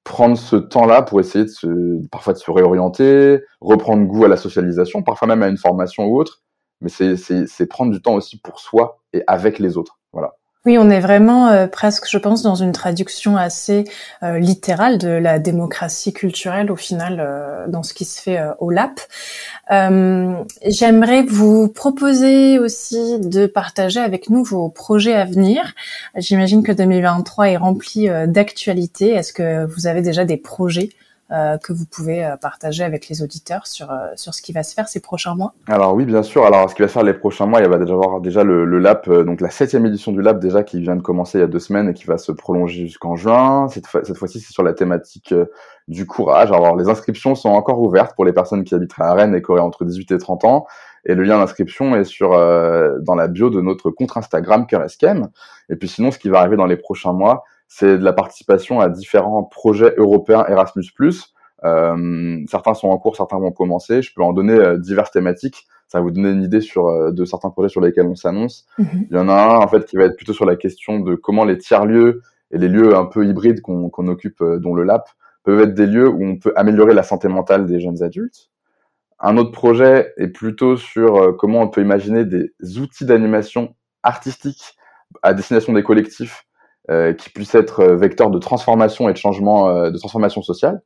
prendre 0.04 0.38
ce 0.38 0.56
temps-là 0.56 1.02
pour 1.02 1.20
essayer 1.20 1.46
de 1.46 1.50
se, 1.50 2.08
parfois 2.10 2.34
de 2.34 2.38
se 2.38 2.50
réorienter, 2.50 3.44
reprendre 3.62 4.06
goût 4.06 4.26
à 4.26 4.28
la 4.28 4.38
socialisation, 4.38 5.04
parfois 5.04 5.28
même 5.28 5.44
à 5.44 5.48
une 5.48 5.58
formation 5.58 6.06
ou 6.06 6.20
autre. 6.20 6.42
Mais 6.82 6.90
c'est 6.90 7.68
prendre 7.68 7.92
du 7.92 8.02
temps 8.02 8.16
aussi 8.16 8.40
pour 8.40 8.60
soi 8.60 9.02
et 9.14 9.24
avec 9.28 9.60
les 9.60 9.78
autres. 9.78 10.00
Voilà. 10.14 10.36
Oui, 10.66 10.80
on 10.80 10.90
est 10.90 11.00
vraiment 11.00 11.50
euh, 11.50 11.68
presque, 11.68 12.10
je 12.10 12.18
pense, 12.18 12.42
dans 12.42 12.56
une 12.56 12.72
traduction 12.72 13.38
assez 13.38 13.84
euh, 14.24 14.40
littérale 14.40 14.98
de 14.98 15.10
la 15.10 15.38
démocratie 15.38 16.12
culturelle 16.12 16.72
au 16.72 16.76
final 16.76 17.20
euh, 17.20 17.68
dans 17.68 17.84
ce 17.84 17.94
qui 17.94 18.04
se 18.04 18.20
fait 18.20 18.40
au 18.60 18.72
LAP. 18.72 19.00
J'aimerais 19.70 21.22
vous 21.22 21.68
proposer 21.68 22.58
aussi 22.58 23.20
de 23.20 23.46
partager 23.46 24.00
avec 24.00 24.32
nous 24.32 24.44
vos 24.44 24.70
projets 24.70 25.14
à 25.14 25.26
venir. 25.26 25.76
J'imagine 26.16 26.64
que 26.64 26.72
2023 26.72 27.50
est 27.50 27.58
rempli 27.58 28.10
d'actualités. 28.28 29.10
Est-ce 29.12 29.34
que 29.34 29.66
vous 29.66 29.86
avez 29.86 30.02
déjà 30.02 30.26
des 30.26 30.38
projets? 30.38 30.90
Que 31.32 31.74
vous 31.74 31.86
pouvez 31.86 32.24
euh, 32.24 32.38
partager 32.38 32.84
avec 32.84 33.10
les 33.10 33.24
auditeurs 33.24 33.66
sur 33.68 33.92
euh, 33.92 34.10
sur 34.16 34.34
ce 34.34 34.42
qui 34.42 34.54
va 34.54 34.62
se 34.64 34.74
faire 34.76 34.88
ces 34.88 35.00
prochains 35.00 35.34
mois 35.36 35.54
Alors 35.68 35.96
oui, 35.96 36.06
bien 36.06 36.22
sûr. 36.22 36.46
Alors 36.46 36.70
ce 36.70 36.76
qui 36.76 36.82
va 36.84 36.88
se 36.88 36.94
faire 36.94 37.04
les 37.04 37.14
prochains 37.16 37.46
mois, 37.48 37.62
il 37.62 37.68
va 37.68 37.78
déjà 37.78 37.94
avoir 37.94 38.22
déjà 38.22 38.44
le, 38.44 38.64
le 38.66 38.78
LAP, 38.80 39.08
euh, 39.08 39.24
donc 39.24 39.42
la 39.42 39.50
septième 39.50 39.86
édition 39.88 40.12
du 40.12 40.22
LAP 40.22 40.40
déjà 40.40 40.64
qui 40.64 40.80
vient 40.82 40.96
de 40.96 41.02
commencer 41.02 41.40
il 41.40 41.42
y 41.42 41.44
a 41.44 41.48
deux 41.48 41.60
semaines 41.60 41.90
et 41.90 41.94
qui 41.94 42.06
va 42.06 42.18
se 42.20 42.32
prolonger 42.32 42.82
jusqu'en 42.86 43.16
juin. 43.16 43.68
Cette, 43.70 43.88
fois- 43.88 44.04
cette 44.04 44.18
fois-ci, 44.18 44.40
c'est 44.40 44.54
sur 44.54 44.64
la 44.64 44.74
thématique 44.74 45.32
euh, 45.32 45.46
du 45.88 46.06
courage. 46.06 46.52
Alors 46.52 46.76
les 46.76 46.90
inscriptions 46.90 47.34
sont 47.36 47.50
encore 47.50 47.82
ouvertes 47.82 48.16
pour 48.16 48.26
les 48.26 48.34
personnes 48.34 48.64
qui 48.64 48.76
habiteraient 48.76 49.06
à 49.06 49.14
Rennes 49.14 49.36
et 49.36 49.42
qui 49.42 49.52
auraient 49.52 49.62
entre 49.62 49.84
18 49.86 50.12
et 50.12 50.18
30 50.20 50.46
ans. 50.46 50.66
Et 51.08 51.14
le 51.14 51.24
lien 51.24 51.38
d'inscription 51.38 51.96
est 51.96 52.04
sur 52.04 52.34
euh, 52.34 52.98
dans 53.02 53.14
la 53.16 53.28
bio 53.28 53.50
de 53.52 53.62
notre 53.62 53.92
compte 53.92 54.16
Instagram 54.16 54.66
Cœur. 54.66 54.84
Et 55.70 55.76
puis 55.76 55.88
sinon, 55.88 56.12
ce 56.12 56.18
qui 56.20 56.30
va 56.30 56.40
arriver 56.40 56.58
dans 56.58 56.66
les 56.66 56.78
prochains 56.78 57.14
mois, 57.14 57.44
c'est 57.68 57.98
de 57.98 58.04
la 58.04 58.14
participation 58.14 58.80
à 58.80 58.90
différents 58.90 59.44
projets 59.44 59.94
européens 59.98 60.46
Erasmus+. 60.48 60.84
Euh, 61.64 62.44
certains 62.48 62.74
sont 62.74 62.90
en 62.90 62.98
cours, 62.98 63.16
certains 63.16 63.40
vont 63.40 63.52
commencer. 63.52 64.02
Je 64.02 64.14
peux 64.14 64.22
en 64.22 64.34
donner 64.34 64.54
euh, 64.54 64.78
diverses 64.78 65.12
thématiques. 65.12 65.68
Ça 65.88 66.00
va 66.00 66.04
vous 66.04 66.12
donner 66.12 66.30
une 66.30 66.44
idée 66.44 66.62
sur 66.62 66.88
euh, 66.88 67.12
de 67.12 67.26
certains 67.26 67.50
projets 67.50 67.70
sur 67.70 67.82
lesquels 67.82 68.06
on 68.06 68.16
s'annonce. 68.16 68.66
Mhm. 68.78 69.08
Il 69.10 69.16
y 69.16 69.20
en 69.20 69.30
a 69.30 69.34
un 69.34 69.58
en 69.58 69.68
fait 69.68 69.86
qui 69.86 69.98
va 69.98 70.06
être 70.06 70.16
plutôt 70.16 70.34
sur 70.34 70.46
la 70.46 70.56
question 70.56 71.00
de 71.00 71.16
comment 71.16 71.46
les 71.46 71.58
tiers 71.58 71.86
lieux 71.86 72.22
et 72.52 72.58
les 72.58 72.68
lieux 72.68 72.96
un 72.96 73.06
peu 73.06 73.26
hybrides 73.26 73.62
qu'on 73.62 74.08
occupe, 74.08 74.44
dont 74.44 74.76
le 74.76 74.84
LAP, 74.84 75.10
peuvent 75.44 75.62
être 75.62 75.74
des 75.74 75.88
lieux 75.88 76.08
où 76.08 76.24
on 76.24 76.38
peut 76.38 76.54
améliorer 76.56 76.94
la 76.94 77.04
santé 77.04 77.28
mentale 77.28 77.66
des 77.66 77.80
jeunes 77.80 78.04
adultes. 78.04 78.52
Un 79.20 79.38
autre 79.38 79.52
projet 79.52 80.14
est 80.18 80.28
plutôt 80.28 80.78
sur 80.78 81.36
comment 81.38 81.62
on 81.62 81.70
peut 81.70 81.82
imaginer 81.82 82.24
des 82.24 82.52
outils 82.78 83.06
d'animation 83.06 83.76
artistique 84.04 84.76
à 85.24 85.34
destination 85.34 85.74
des 85.74 85.84
collectifs 85.84 86.46
qui 86.88 87.30
puisse 87.32 87.56
être 87.56 87.84
vecteur 87.84 88.30
de 88.30 88.38
transformation 88.38 89.10
et 89.10 89.14
de 89.14 89.18
changement, 89.18 89.90
de 89.90 89.98
transformation 89.98 90.42
sociale. 90.42 90.82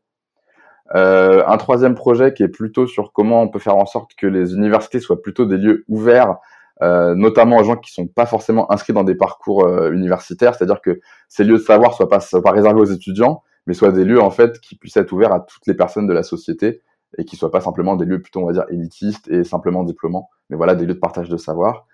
un 0.93 1.57
troisième 1.57 1.95
projet 1.95 2.33
qui 2.33 2.43
est 2.43 2.47
plutôt 2.47 2.88
sur 2.88 3.12
comment 3.12 3.41
on 3.41 3.49
peut 3.49 3.59
faire 3.59 3.75
en 3.75 3.85
sorte 3.85 4.12
que 4.15 4.27
les 4.27 4.53
universités 4.53 4.99
soient 4.99 5.21
plutôt 5.21 5.45
des 5.45 5.57
lieux 5.57 5.83
ouverts 5.88 6.38
euh, 6.81 7.13
notamment 7.13 7.57
aux 7.57 7.63
gens 7.63 7.75
qui 7.75 7.91
sont 7.91 8.07
pas 8.07 8.25
forcément 8.25 8.71
inscrits 8.71 8.93
dans 8.93 9.03
des 9.03 9.15
parcours 9.15 9.65
euh, 9.65 9.91
universitaires, 9.91 10.55
c'est-à-dire 10.55 10.79
que 10.81 11.01
ces 11.27 11.43
lieux 11.43 11.57
de 11.57 11.63
savoir 11.63 11.93
soient 11.93 12.07
pas, 12.07 12.21
soient 12.21 12.41
pas 12.41 12.51
réservés 12.51 12.79
aux 12.79 12.85
étudiants, 12.85 13.43
mais 13.67 13.73
soient 13.73 13.91
des 13.91 14.05
lieux 14.05 14.21
en 14.21 14.29
fait 14.29 14.62
qui 14.62 14.75
puissent 14.77 14.95
être 14.95 15.12
ouverts 15.12 15.33
à 15.33 15.41
toutes 15.41 15.67
les 15.67 15.73
personnes 15.73 16.07
de 16.07 16.13
la 16.13 16.23
société 16.23 16.81
et 17.17 17.25
qui 17.25 17.35
soient 17.35 17.51
pas 17.51 17.59
simplement 17.59 17.97
des 17.97 18.05
lieux 18.05 18.21
plutôt 18.21 18.41
on 18.41 18.45
va 18.45 18.53
dire 18.53 18.65
élitistes 18.69 19.27
et 19.29 19.43
simplement 19.43 19.83
diplômants, 19.83 20.29
mais 20.49 20.55
voilà 20.55 20.75
des 20.75 20.85
lieux 20.85 20.93
de 20.93 20.99
partage 20.99 21.27
de 21.27 21.35
savoir. 21.35 21.85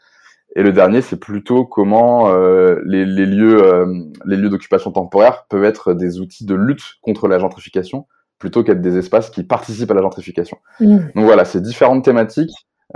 Et 0.56 0.64
le 0.64 0.72
dernier, 0.72 1.02
c'est 1.02 1.20
plutôt 1.20 1.66
comment 1.66 2.30
euh, 2.30 2.80
les, 2.86 3.06
les, 3.06 3.26
lieux, 3.26 3.62
euh, 3.62 3.86
les 4.26 4.38
lieux 4.38 4.50
d'occupation 4.50 4.92
temporaire 4.92 5.46
peuvent 5.50 5.66
être 5.66 5.94
des 5.94 6.20
outils 6.20 6.46
de 6.46 6.56
lutte 6.56 6.96
contre 7.02 7.28
la 7.28 7.40
gentrification 7.40 8.08
plutôt 8.40 8.64
qu'être 8.64 8.82
des 8.82 8.98
espaces 8.98 9.30
qui 9.30 9.44
participent 9.44 9.92
à 9.92 9.94
la 9.94 10.02
gentrification. 10.02 10.58
Mmh. 10.80 10.98
Donc 11.16 11.26
voilà, 11.26 11.46
ces 11.46 11.62
différentes 11.62 12.04
thématiques 12.04 12.54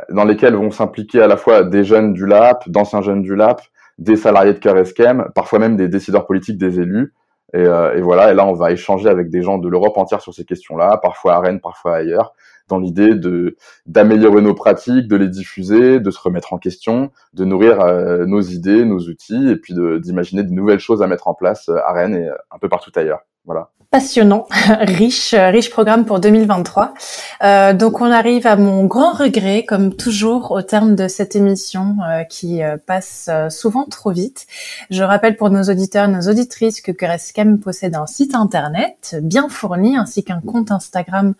dans 0.10 0.26
lesquels 0.26 0.56
vont 0.56 0.72
s'impliquer 0.72 1.22
à 1.22 1.28
la 1.28 1.38
fois 1.38 1.64
des 1.64 1.84
jeunes 1.84 2.14
du 2.14 2.26
LAP, 2.26 2.70
d'anciens 2.70 3.02
jeunes 3.02 3.22
du 3.22 3.36
LAP, 3.36 3.62
des 3.98 4.16
salariés 4.16 4.54
de 4.54 4.60
Cœur 4.60 4.78
Esquem, 4.78 5.26
parfois 5.36 5.60
même 5.60 5.76
des 5.76 5.88
décideurs 5.88 6.26
politiques, 6.26 6.58
des 6.58 6.80
élus. 6.80 7.14
Et, 7.54 7.58
euh, 7.58 7.96
et, 7.96 8.02
voilà, 8.02 8.32
et 8.32 8.36
là, 8.36 8.46
on 8.46 8.54
va 8.54 8.72
échanger 8.72 9.10
avec 9.10 9.30
des 9.30 9.42
gens 9.42 9.58
de 9.58 9.68
l'Europe 9.68 9.98
entière 9.98 10.22
sur 10.22 10.34
ces 10.34 10.46
questions-là, 10.46 10.98
parfois 11.02 11.34
à 11.34 11.40
Rennes, 11.40 11.60
parfois 11.60 11.96
ailleurs, 11.96 12.34
dans 12.70 12.80
l'idée 12.80 13.16
de 13.16 13.58
d'améliorer 13.86 14.42
nos 14.42 14.54
pratiques, 14.54 15.08
de 15.08 15.16
les 15.16 15.28
diffuser, 15.28 16.00
de 16.00 16.12
se 16.12 16.20
remettre 16.20 16.54
en 16.54 16.58
question, 16.58 17.12
de 17.34 17.46
nourrir 17.46 17.82
euh, 17.82 18.26
nos 18.26 18.42
idées, 18.42 18.86
nos 18.86 19.00
outils, 19.00 19.50
et 19.50 19.56
puis 19.58 19.74
d'imaginer 19.74 20.44
de, 20.44 20.52
nouvelles 20.52 20.80
choses 20.80 21.02
à 21.02 21.08
mettre 21.08 21.28
en 21.28 21.34
place 21.34 21.70
à 21.70 21.92
Rennes 21.92 22.16
et 22.16 22.30
un 22.52 22.60
peu 22.60 22.70
partout 22.70 22.92
ailleurs. 22.96 23.20
Voilà 23.50 23.72
passionnant, 23.92 24.46
riche, 24.82 25.34
riche 25.34 25.72
programme 25.72 26.06
pour 26.06 26.20
2023. 26.20 26.94
Euh, 27.44 27.74
donc 27.74 28.02
on 28.02 28.12
arrive 28.12 28.46
à 28.46 28.56
mon 28.56 28.86
grand 28.86 29.14
regret, 29.14 29.66
comme 29.68 29.96
toujours, 29.96 30.52
au 30.52 30.62
terme 30.62 30.96
de 30.96 31.08
cette 31.08 31.36
émission 31.36 31.98
euh, 32.08 32.24
qui 32.24 32.62
euh, 32.62 32.78
passe 32.78 33.30
euh, 33.32 33.50
souvent 33.50 33.86
trop 33.86 34.12
vite. 34.12 34.46
Je 34.92 35.02
rappelle 35.02 35.38
pour 35.38 35.50
nos 35.50 35.64
auditeurs, 35.64 36.08
nos 36.08 36.30
auditrices 36.30 36.82
que 36.82 36.92
Kereskem 36.92 37.60
possède 37.60 37.96
un 37.96 38.06
site 38.06 38.36
internet 38.36 39.18
bien 39.24 39.50
fourni 39.50 39.98
ainsi 39.98 40.24
qu'un 40.24 40.42
compte 40.42 40.72
Instagram 40.72 41.34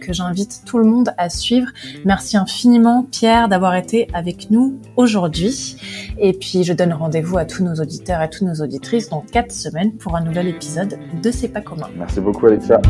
que 0.00 0.12
j'invite 0.12 0.62
tout 0.66 0.78
le 0.78 0.84
monde 0.84 1.14
à 1.16 1.30
suivre. 1.30 1.68
Merci 2.04 2.36
infiniment 2.36 3.06
Pierre 3.10 3.48
d'avoir 3.48 3.74
été 3.74 4.08
avec 4.12 4.50
nous 4.50 4.78
aujourd'hui. 4.96 5.76
Et 6.18 6.32
puis 6.32 6.64
je 6.64 6.72
donne 6.72 6.92
rendez-vous 6.92 7.38
à 7.38 7.44
tous 7.44 7.62
nos 7.64 7.74
auditeurs 7.74 8.20
et 8.20 8.24
à 8.24 8.28
toutes 8.28 8.42
nos 8.42 8.62
auditrices 8.62 9.08
dans 9.08 9.20
quatre 9.20 9.52
semaines 9.52 9.92
pour 9.92 10.16
un 10.16 10.20
nouvel 10.20 10.48
épisode 10.48 10.98
de 11.22 11.30
C'est 11.30 11.48
pas 11.48 11.60
commun. 11.60 11.88
Merci 11.96 12.20
beaucoup 12.20 12.46
Alexia. 12.46 12.80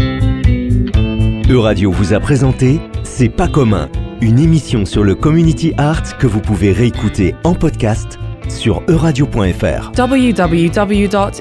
Euradio 1.49 1.91
vous 1.93 2.13
a 2.15 2.21
présenté 2.21 2.81
C'est 3.05 3.29
pas 3.29 3.49
commun, 3.49 3.89
une 4.21 4.39
émission 4.39 4.85
sur 4.85 5.05
le 5.05 5.15
community 5.15 5.75
art 5.77 6.17
que 6.19 6.27
vous 6.27 6.41
pouvez 6.41 6.73
réécouter 6.73 7.35
en 7.45 7.55
podcast 7.55 8.19
sur 8.49 8.83
euradio.fr. 8.89 9.93
www.euradio.fr. 9.99 11.33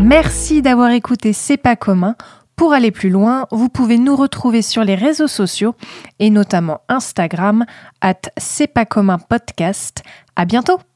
Merci 0.00 0.62
d'avoir 0.62 0.90
écouté 0.92 1.32
C'est 1.32 1.58
pas 1.58 1.76
commun. 1.76 2.16
Pour 2.58 2.72
aller 2.72 2.90
plus 2.90 3.08
loin, 3.08 3.46
vous 3.52 3.68
pouvez 3.68 3.98
nous 3.98 4.16
retrouver 4.16 4.62
sur 4.62 4.82
les 4.82 4.96
réseaux 4.96 5.28
sociaux 5.28 5.76
et 6.18 6.28
notamment 6.28 6.80
Instagram 6.88 7.64
at 8.00 8.20
C'est 8.36 8.66
pas 8.66 8.84
commun 8.84 9.18
podcast. 9.18 10.02
À 10.34 10.44
bientôt! 10.44 10.87